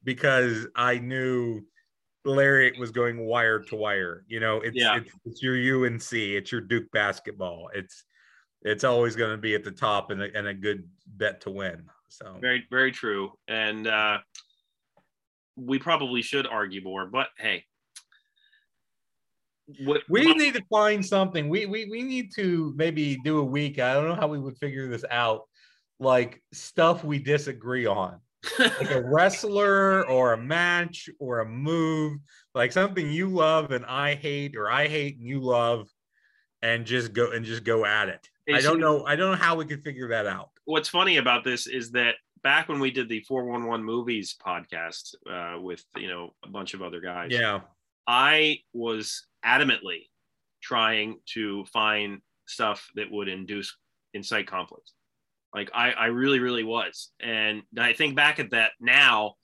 because 0.04 0.68
i 0.76 0.98
knew 0.98 1.62
Lariat 2.26 2.78
was 2.78 2.92
going 2.92 3.26
wire 3.26 3.60
to 3.60 3.76
wire. 3.76 4.26
You 4.28 4.40
know, 4.40 4.58
it's, 4.58 4.76
yeah. 4.76 4.98
it's, 4.98 5.12
it's 5.26 5.42
your 5.42 5.86
UNC, 5.86 6.12
it's 6.12 6.52
your 6.52 6.62
Duke 6.62 6.92
basketball. 6.92 7.70
It's 7.74 8.04
it's 8.68 8.84
always 8.84 9.16
going 9.16 9.32
to 9.32 9.38
be 9.38 9.56
at 9.56 9.64
the 9.64 9.72
top 9.72 10.12
and 10.12 10.22
a, 10.22 10.38
and 10.38 10.48
a 10.48 10.54
good 10.54 10.88
bet 11.08 11.42
to 11.42 11.50
win. 11.50 11.84
So 12.10 12.38
very 12.40 12.66
very 12.70 12.92
true. 12.92 13.34
And 13.48 13.88
uh, 13.88 14.20
we 15.56 15.80
probably 15.80 16.22
should 16.22 16.48
argue 16.48 16.82
more, 16.82 17.06
but 17.06 17.28
hey. 17.38 17.66
What, 19.84 20.04
we 20.08 20.34
need 20.34 20.54
to 20.54 20.64
find 20.70 21.06
something. 21.06 21.50
We, 21.50 21.66
we 21.66 21.86
we 21.86 22.02
need 22.02 22.34
to 22.36 22.74
maybe 22.78 23.18
do 23.26 23.40
a 23.40 23.44
week. 23.44 23.80
I 23.80 23.94
don't 23.94 24.08
know 24.08 24.16
how 24.16 24.28
we 24.28 24.40
would 24.40 24.58
figure 24.58 24.88
this 24.88 25.04
out. 25.12 25.42
Like 26.00 26.42
stuff 26.54 27.04
we 27.04 27.20
disagree 27.20 27.86
on 27.86 28.22
like 28.60 28.92
a 28.92 29.02
wrestler 29.06 30.08
or 30.08 30.34
a 30.34 30.38
match 30.38 31.10
or 31.20 31.40
a 31.40 31.46
move, 31.46 32.20
like 32.54 32.72
something 32.72 33.10
you 33.10 33.30
love 33.30 33.72
and 33.72 33.86
I 33.86 34.16
hate, 34.16 34.56
or 34.56 34.70
I 34.70 34.88
hate 34.88 35.18
and 35.18 35.28
you 35.28 35.40
love, 35.40 35.88
and 36.62 36.86
just 36.86 37.14
go 37.14 37.32
and 37.32 37.46
just 37.46 37.64
go 37.64 37.86
at 37.86 38.10
it. 38.10 38.30
I 38.50 38.62
don't 38.62 38.80
know. 38.80 39.06
I 39.06 39.16
don't 39.16 39.32
know 39.32 39.38
how 39.38 39.56
we 39.56 39.66
could 39.66 39.84
figure 39.84 40.08
that 40.10 40.26
out. 40.26 40.50
What's 40.66 40.90
funny 40.90 41.18
about 41.18 41.44
this 41.44 41.68
is 41.68 41.92
that 41.92 42.16
back 42.44 42.70
when 42.70 42.80
we 42.80 42.92
did 42.92 43.10
the 43.10 43.22
411 43.22 43.86
movies 43.86 44.36
podcast 44.46 45.16
uh, 45.30 45.60
with 45.62 45.84
you 45.96 46.08
know 46.08 46.32
a 46.46 46.50
bunch 46.50 46.74
of 46.74 46.82
other 46.82 47.02
guys, 47.02 47.32
yeah, 47.32 47.62
I 48.08 48.60
was 48.74 49.26
adamantly 49.46 50.08
trying 50.62 51.20
to 51.34 51.66
find 51.66 52.22
stuff 52.48 52.88
that 52.96 53.12
would 53.12 53.28
induce 53.28 53.76
incite 54.14 54.48
conflict. 54.48 54.92
Like 55.54 55.70
I, 55.74 55.92
I 55.92 56.06
really, 56.08 56.40
really 56.40 56.64
was. 56.64 57.10
And 57.20 57.64
I 57.78 57.94
think 57.94 58.16
back 58.16 58.40
at 58.40 58.52
that 58.52 58.72
now, 58.80 59.36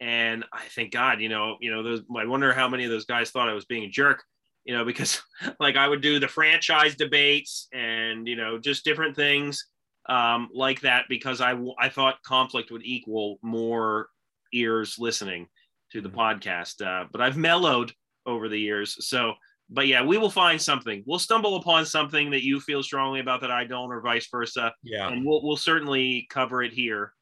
and 0.00 0.44
I 0.52 0.64
think, 0.68 0.92
God, 0.92 1.20
you 1.20 1.28
know, 1.28 1.56
you 1.60 1.72
know, 1.72 1.82
those. 1.82 2.02
I 2.16 2.24
wonder 2.24 2.52
how 2.52 2.68
many 2.68 2.84
of 2.84 2.90
those 2.90 3.04
guys 3.04 3.30
thought 3.30 3.48
I 3.48 3.54
was 3.54 3.64
being 3.64 3.84
a 3.84 3.88
jerk, 3.88 4.22
you 4.68 4.76
know, 4.76 4.84
because 4.84 5.20
like 5.60 5.76
I 5.76 5.88
would 5.88 6.02
do 6.02 6.20
the 6.20 6.28
franchise 6.28 6.94
debates 6.94 7.66
and 7.72 8.28
you 8.28 8.36
know 8.36 8.58
just 8.58 8.84
different 8.84 9.16
things 9.16 9.66
um, 10.08 10.48
like 10.54 10.82
that 10.82 11.06
because 11.08 11.40
I 11.40 11.58
I 11.80 11.88
thought 11.88 12.22
conflict 12.22 12.70
would 12.70 12.84
equal 12.84 13.38
more 13.42 14.08
ears 14.52 14.96
listening 14.98 15.48
to 15.90 16.00
the 16.00 16.10
mm-hmm. 16.10 16.20
podcast. 16.20 16.86
Uh, 16.86 17.08
but 17.10 17.20
I've 17.20 17.36
mellowed 17.36 17.92
over 18.26 18.48
the 18.48 18.60
years, 18.60 19.08
so 19.08 19.32
but 19.70 19.86
yeah, 19.86 20.02
we 20.02 20.18
will 20.18 20.30
find 20.30 20.60
something. 20.60 21.02
We'll 21.06 21.18
stumble 21.18 21.56
upon 21.56 21.84
something 21.84 22.30
that 22.30 22.44
you 22.44 22.60
feel 22.60 22.82
strongly 22.82 23.20
about 23.20 23.40
that 23.42 23.50
I 23.50 23.64
don't, 23.64 23.90
or 23.90 24.00
vice 24.02 24.28
versa. 24.30 24.74
Yeah, 24.82 25.08
and 25.08 25.24
we'll 25.24 25.42
we'll 25.42 25.56
certainly 25.56 26.26
cover 26.28 26.62
it 26.62 26.74
here. 26.74 27.14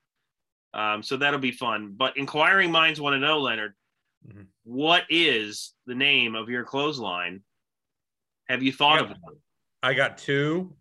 Um, 0.75 1.03
so 1.03 1.17
that'll 1.17 1.41
be 1.41 1.53
fun. 1.53 1.95
But 1.97 2.17
inquiring 2.17 2.73
minds 2.73 3.01
want 3.01 3.15
to 3.15 3.21
know, 3.21 3.39
Leonard, 3.39 3.73
mm-hmm. 4.29 4.43
What 4.67 5.05
is 5.09 5.75
the 5.87 5.95
name 5.95 6.35
of 6.35 6.49
your 6.49 6.65
clothesline? 6.65 7.41
Have 8.49 8.65
you 8.65 8.73
thought 8.73 9.01
of 9.01 9.13
it? 9.13 9.17
I 9.81 9.95
got 9.95 10.19
two, 10.19 10.75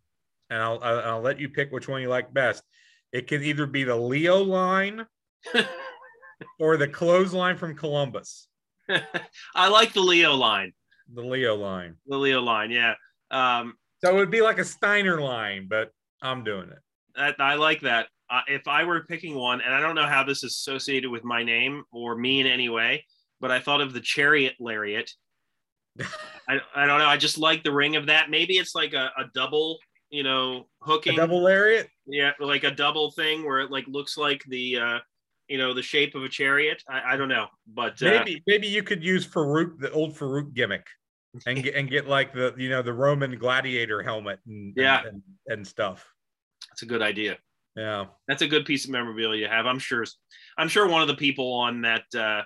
and 0.50 0.60
I'll 0.62 0.80
I'll 0.82 1.22
let 1.22 1.40
you 1.40 1.50
pick 1.50 1.72
which 1.72 1.88
one 1.88 2.02
you 2.02 2.10
like 2.10 2.34
best. 2.34 2.64
It 3.14 3.28
could 3.28 3.44
either 3.44 3.68
be 3.68 3.84
the 3.84 3.96
Leo 3.96 4.42
line 4.42 5.06
or 6.60 6.78
the 6.78 6.88
clothesline 6.88 7.58
from 7.58 7.76
Columbus. 7.76 8.48
I 9.56 9.68
like 9.70 9.94
the 9.94 10.02
Leo 10.02 10.34
line. 10.34 10.74
The 11.14 11.22
Leo 11.22 11.56
line. 11.56 11.96
The 12.08 12.18
Leo 12.18 12.42
line, 12.42 12.72
yeah. 12.72 12.96
Um, 13.30 13.76
so 14.04 14.10
it 14.10 14.16
would 14.16 14.32
be 14.32 14.42
like 14.42 14.58
a 14.58 14.66
Steiner 14.66 15.22
line, 15.22 15.68
but 15.70 15.92
I'm 16.24 16.44
doing 16.44 16.70
it. 16.72 16.80
I, 17.16 17.52
I 17.52 17.56
like 17.56 17.82
that. 17.82 18.08
Uh, 18.32 18.42
if 18.48 18.68
I 18.68 18.84
were 18.84 19.06
picking 19.06 19.36
one, 19.36 19.62
and 19.62 19.74
I 19.74 19.80
don't 19.80 19.94
know 19.94 20.08
how 20.08 20.24
this 20.24 20.44
is 20.44 20.54
associated 20.54 21.12
with 21.12 21.24
my 21.24 21.44
name 21.44 21.84
or 21.92 22.16
me 22.16 22.42
in 22.42 22.48
any 22.48 22.70
way, 22.70 23.06
but 23.40 23.52
I 23.52 23.60
thought 23.60 23.82
of 23.82 23.94
the 23.94 24.02
Chariot 24.02 24.56
Lariat. 24.60 25.12
I, 26.48 26.60
I 26.76 26.86
don't 26.86 27.00
know. 27.00 27.06
I 27.06 27.18
just 27.18 27.38
like 27.38 27.64
the 27.64 27.72
ring 27.72 27.96
of 27.96 28.08
that. 28.08 28.30
Maybe 28.30 28.58
it's 28.58 28.76
like 28.76 28.94
a, 28.94 29.12
a 29.18 29.26
double, 29.34 29.80
you 30.10 30.24
know, 30.24 30.68
hooking. 30.82 31.14
A 31.14 31.18
double 31.18 31.42
lariat? 31.42 31.90
Yeah, 32.06 32.32
like 32.40 32.64
a 32.64 32.72
double 32.72 33.12
thing 33.12 33.46
where 33.46 33.60
it 33.60 33.72
like 33.72 33.88
looks 33.88 34.18
like 34.18 34.44
the 34.50 34.78
uh, 34.78 35.00
you 35.48 35.58
know 35.58 35.74
the 35.74 35.82
shape 35.82 36.16
of 36.16 36.24
a 36.24 36.30
chariot. 36.30 36.84
I, 36.90 37.14
I 37.14 37.18
don't 37.18 37.30
know, 37.30 37.48
but 37.68 38.02
uh, 38.02 38.06
maybe 38.06 38.44
maybe 38.48 38.68
you 38.68 38.84
could 38.84 39.04
use 39.04 39.28
Faarooq 39.28 39.80
the 39.80 39.92
old 39.92 40.16
Faarooq 40.16 40.54
gimmick, 40.54 40.86
and 41.48 41.64
get 41.64 41.76
and 41.76 41.90
get 41.90 42.08
like 42.08 42.34
the 42.34 42.54
you 42.58 42.70
know 42.70 42.82
the 42.82 42.94
Roman 42.94 43.38
gladiator 43.38 44.04
helmet 44.04 44.40
and 44.46 44.74
yeah 44.76 45.04
and, 45.06 45.22
and 45.48 45.66
stuff. 45.66 46.06
That's 46.70 46.82
a 46.84 46.88
good 46.88 47.02
idea. 47.02 47.38
Yeah, 47.76 48.06
that's 48.28 48.42
a 48.42 48.48
good 48.48 48.66
piece 48.66 48.86
of 48.86 48.92
memorabilia 48.92 49.42
you 49.42 49.48
have. 49.48 49.66
I'm 49.66 49.80
sure. 49.80 50.06
I'm 50.58 50.70
sure 50.70 50.88
one 50.88 51.02
of 51.02 51.08
the 51.08 51.16
people 51.16 51.54
on 51.54 51.82
that 51.82 52.04
uh, 52.18 52.44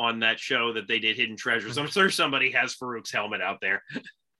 on 0.00 0.18
that 0.20 0.40
show 0.40 0.72
that 0.72 0.88
they 0.88 0.98
did 0.98 1.16
Hidden 1.16 1.36
Treasures. 1.36 1.76
I'm 1.76 1.86
sure 1.86 2.08
somebody 2.08 2.50
has 2.52 2.74
Faarooq's 2.74 3.12
helmet 3.12 3.42
out 3.42 3.58
there. 3.60 3.82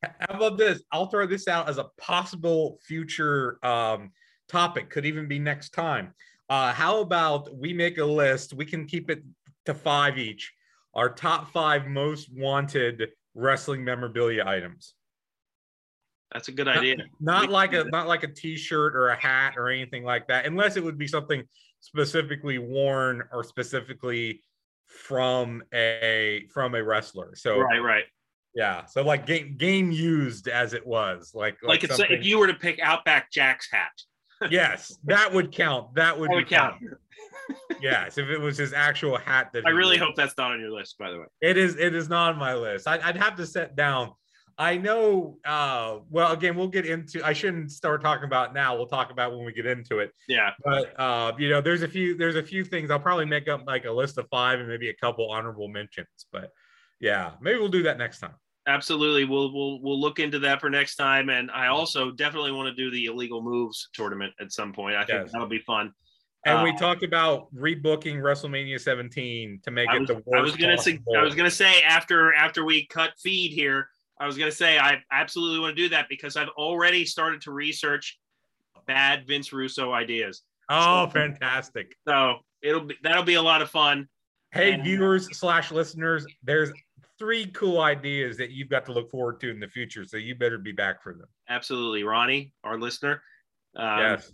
How 0.02 0.34
about 0.34 0.56
this? 0.56 0.82
I'll 0.90 1.08
throw 1.08 1.26
this 1.26 1.46
out 1.48 1.68
as 1.68 1.76
a 1.76 1.88
possible 1.98 2.78
future 2.82 3.58
um, 3.62 4.10
topic. 4.48 4.88
Could 4.88 5.04
even 5.04 5.28
be 5.28 5.38
next 5.38 5.74
time. 5.74 6.14
Uh, 6.48 6.72
how 6.72 7.00
about 7.00 7.54
we 7.54 7.74
make 7.74 7.98
a 7.98 8.04
list? 8.04 8.54
We 8.54 8.64
can 8.64 8.86
keep 8.86 9.10
it 9.10 9.22
to 9.66 9.74
five 9.74 10.16
each. 10.16 10.50
Our 10.94 11.10
top 11.10 11.52
five 11.52 11.86
most 11.86 12.32
wanted 12.34 13.08
wrestling 13.34 13.84
memorabilia 13.84 14.44
items. 14.46 14.94
That's 16.32 16.48
a 16.48 16.52
good 16.52 16.68
idea. 16.68 16.96
Not, 16.96 17.42
not 17.42 17.50
like 17.50 17.74
a 17.74 17.84
not 17.84 18.08
like 18.08 18.22
a 18.22 18.28
T-shirt 18.28 18.96
or 18.96 19.08
a 19.08 19.20
hat 19.20 19.54
or 19.58 19.68
anything 19.68 20.04
like 20.04 20.26
that, 20.28 20.46
unless 20.46 20.76
it 20.76 20.82
would 20.82 20.96
be 20.96 21.06
something 21.06 21.42
specifically 21.80 22.56
worn 22.58 23.22
or 23.30 23.44
specifically 23.44 24.42
from 24.90 25.62
a 25.72 26.46
from 26.52 26.74
a 26.74 26.82
wrestler. 26.82 27.34
So 27.34 27.58
right, 27.58 27.78
right. 27.78 28.04
Yeah. 28.54 28.84
So 28.86 29.02
like 29.02 29.26
game 29.26 29.56
game 29.56 29.90
used 29.90 30.48
as 30.48 30.74
it 30.74 30.86
was. 30.86 31.32
Like 31.34 31.58
like, 31.62 31.82
like 31.82 31.90
it's 31.90 32.00
if 32.10 32.24
you 32.24 32.38
were 32.38 32.48
to 32.48 32.54
pick 32.54 32.80
Outback 32.80 33.30
Jack's 33.30 33.68
hat 33.70 33.92
yes, 34.50 34.96
that 35.04 35.32
would 35.32 35.52
count. 35.52 35.94
That 35.94 36.18
would, 36.18 36.30
that 36.30 36.34
would 36.34 36.48
count. 36.48 36.76
yes, 37.82 38.16
if 38.16 38.28
it 38.28 38.40
was 38.40 38.56
his 38.56 38.72
actual 38.72 39.18
hat. 39.18 39.50
That 39.52 39.66
I 39.66 39.70
really 39.70 39.98
hope 39.98 40.14
that's 40.16 40.36
not 40.38 40.52
on 40.52 40.60
your 40.60 40.70
list. 40.70 40.96
By 40.98 41.10
the 41.10 41.18
way, 41.18 41.26
it 41.42 41.58
is. 41.58 41.76
It 41.76 41.94
is 41.94 42.08
not 42.08 42.32
on 42.32 42.38
my 42.38 42.54
list. 42.54 42.88
I, 42.88 42.96
would 43.06 43.16
have 43.16 43.36
to 43.36 43.46
set 43.46 43.76
down. 43.76 44.12
I 44.60 44.76
know. 44.76 45.38
Uh, 45.42 46.00
well, 46.10 46.32
again, 46.32 46.54
we'll 46.54 46.68
get 46.68 46.84
into. 46.84 47.24
I 47.24 47.32
shouldn't 47.32 47.72
start 47.72 48.02
talking 48.02 48.26
about 48.26 48.52
now. 48.52 48.76
We'll 48.76 48.86
talk 48.86 49.10
about 49.10 49.34
when 49.34 49.46
we 49.46 49.54
get 49.54 49.64
into 49.64 50.00
it. 50.00 50.12
Yeah. 50.28 50.50
But 50.62 51.00
uh, 51.00 51.32
you 51.38 51.48
know, 51.48 51.62
there's 51.62 51.80
a 51.80 51.88
few. 51.88 52.14
There's 52.14 52.36
a 52.36 52.42
few 52.42 52.62
things. 52.62 52.90
I'll 52.90 53.00
probably 53.00 53.24
make 53.24 53.48
up 53.48 53.62
like 53.66 53.86
a 53.86 53.90
list 53.90 54.18
of 54.18 54.28
five 54.30 54.60
and 54.60 54.68
maybe 54.68 54.90
a 54.90 54.94
couple 54.94 55.30
honorable 55.30 55.68
mentions. 55.68 56.26
But 56.30 56.50
yeah, 57.00 57.32
maybe 57.40 57.58
we'll 57.58 57.68
do 57.68 57.84
that 57.84 57.96
next 57.96 58.20
time 58.20 58.34
absolutely 58.66 59.24
we'll 59.24 59.50
we'll 59.54 59.80
we'll 59.80 59.98
look 59.98 60.18
into 60.18 60.38
that 60.38 60.60
for 60.60 60.68
next 60.68 60.96
time 60.96 61.30
and 61.30 61.50
i 61.50 61.68
also 61.68 62.10
definitely 62.10 62.52
want 62.52 62.68
to 62.68 62.74
do 62.74 62.90
the 62.90 63.06
illegal 63.06 63.40
moves 63.40 63.88
tournament 63.94 64.34
at 64.38 64.52
some 64.52 64.70
point 64.70 64.94
i 64.94 65.04
think 65.04 65.22
yes. 65.22 65.32
that'll 65.32 65.48
be 65.48 65.60
fun 65.60 65.90
and 66.46 66.58
uh, 66.58 66.62
we 66.62 66.74
talked 66.76 67.02
about 67.02 67.54
rebooking 67.54 68.16
WrestleMania 68.16 68.80
17 68.80 69.60
to 69.62 69.70
make 69.70 69.90
I 69.90 69.96
it 69.96 70.06
the 70.06 70.14
worst. 70.14 70.28
I 70.34 70.40
was 70.40 70.56
gonna 70.56 70.78
say, 70.78 70.98
I 71.14 71.22
was 71.22 71.34
gonna 71.34 71.50
say 71.50 71.82
after 71.82 72.32
after 72.34 72.64
we 72.64 72.86
cut 72.86 73.10
feed 73.22 73.52
here, 73.52 73.88
I 74.20 74.26
was 74.26 74.36
gonna 74.36 74.52
say 74.52 74.78
I 74.78 75.02
absolutely 75.10 75.58
want 75.58 75.74
to 75.74 75.82
do 75.82 75.88
that 75.88 76.06
because 76.08 76.36
I've 76.36 76.50
already 76.50 77.06
started 77.06 77.40
to 77.42 77.52
research 77.52 78.18
bad 78.86 79.26
Vince 79.26 79.52
Russo 79.52 79.92
ideas. 79.92 80.42
Oh, 80.68 81.06
so, 81.06 81.10
fantastic! 81.10 81.96
So 82.06 82.36
it'll 82.62 82.82
be 82.82 82.96
that'll 83.02 83.24
be 83.24 83.34
a 83.34 83.42
lot 83.42 83.62
of 83.62 83.70
fun. 83.70 84.08
Hey, 84.52 84.72
and, 84.72 84.84
viewers 84.84 85.28
slash 85.36 85.70
listeners, 85.70 86.26
there's 86.42 86.70
three 87.18 87.46
cool 87.46 87.80
ideas 87.80 88.36
that 88.36 88.50
you've 88.50 88.68
got 88.68 88.84
to 88.86 88.92
look 88.92 89.10
forward 89.10 89.40
to 89.40 89.50
in 89.50 89.60
the 89.60 89.68
future. 89.68 90.04
So 90.04 90.16
you 90.16 90.34
better 90.34 90.58
be 90.58 90.72
back 90.72 91.02
for 91.02 91.14
them. 91.14 91.28
Absolutely, 91.48 92.02
Ronnie, 92.02 92.52
our 92.62 92.78
listener. 92.78 93.22
Um, 93.76 93.98
yes, 94.00 94.32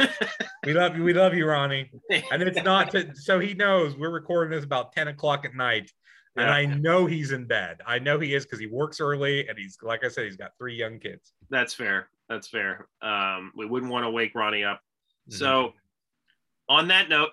we 0.66 0.74
love 0.74 0.96
you. 0.96 1.04
We 1.04 1.14
love 1.14 1.34
you, 1.34 1.46
Ronnie. 1.46 1.90
And 2.32 2.42
it's 2.42 2.62
not 2.62 2.90
to, 2.90 3.14
so 3.14 3.38
he 3.38 3.54
knows 3.54 3.96
we're 3.96 4.10
recording 4.10 4.50
this 4.50 4.64
about 4.64 4.92
ten 4.92 5.08
o'clock 5.08 5.44
at 5.44 5.54
night. 5.54 5.90
And. 6.36 6.50
I 6.50 6.64
know 6.64 7.06
he's 7.06 7.32
in 7.32 7.44
bed. 7.44 7.80
I 7.86 7.98
know 7.98 8.18
he 8.18 8.34
is 8.34 8.44
because 8.44 8.58
he 8.58 8.66
works 8.66 9.00
early 9.00 9.46
and 9.46 9.56
he's 9.56 9.78
like 9.82 10.04
I 10.04 10.08
said, 10.08 10.24
he's 10.24 10.36
got 10.36 10.50
three 10.58 10.74
young 10.74 10.98
kids. 10.98 11.32
That's 11.48 11.72
fair. 11.74 12.08
That's 12.28 12.48
fair. 12.48 12.88
Um, 13.02 13.52
we 13.56 13.66
wouldn't 13.66 13.92
want 13.92 14.04
to 14.04 14.10
wake 14.10 14.34
Ronnie 14.34 14.64
up. 14.64 14.80
Mm-hmm. 15.30 15.38
So, 15.38 15.74
on 16.68 16.88
that 16.88 17.08
note, 17.08 17.30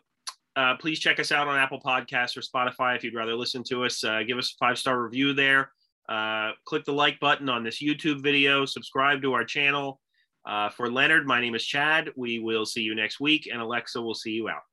uh, 0.56 0.76
please 0.76 0.99
check 0.99 1.20
us 1.20 1.32
out 1.32 1.47
on 1.47 1.58
Apple 1.58 1.80
Podcasts 1.80 2.38
or 2.38 2.41
Spotify 2.41 2.95
if 2.95 3.04
you'd 3.04 3.16
rather 3.16 3.34
listen 3.36 3.64
to 3.70 3.86
us. 3.86 4.04
Uh, 4.04 4.22
give 4.28 4.38
us 4.38 4.54
a 4.54 4.58
five 4.58 4.78
star 4.78 5.02
review 5.02 5.34
there. 5.34 5.72
Uh, 6.10 6.52
click 6.66 6.84
the 6.84 6.93
like 6.93 7.20
button 7.20 7.47
on 7.47 7.64
this 7.64 7.82
YouTube 7.82 8.22
video. 8.22 8.66
Subscribe 8.66 9.22
to 9.22 9.34
our 9.34 9.45
channel. 9.45 9.99
Uh, 10.45 10.70
for 10.70 10.91
Leonard, 10.91 11.26
my 11.26 11.39
name 11.39 11.56
is 11.56 11.66
Chad. 11.66 12.10
We 12.16 12.39
will 12.39 12.66
see 12.66 12.82
you 12.82 12.95
next 12.95 13.20
week, 13.20 13.47
and 13.52 13.62
Alexa 13.62 14.02
will 14.02 14.16
see 14.16 14.32
you 14.32 14.49
out. 14.49 14.64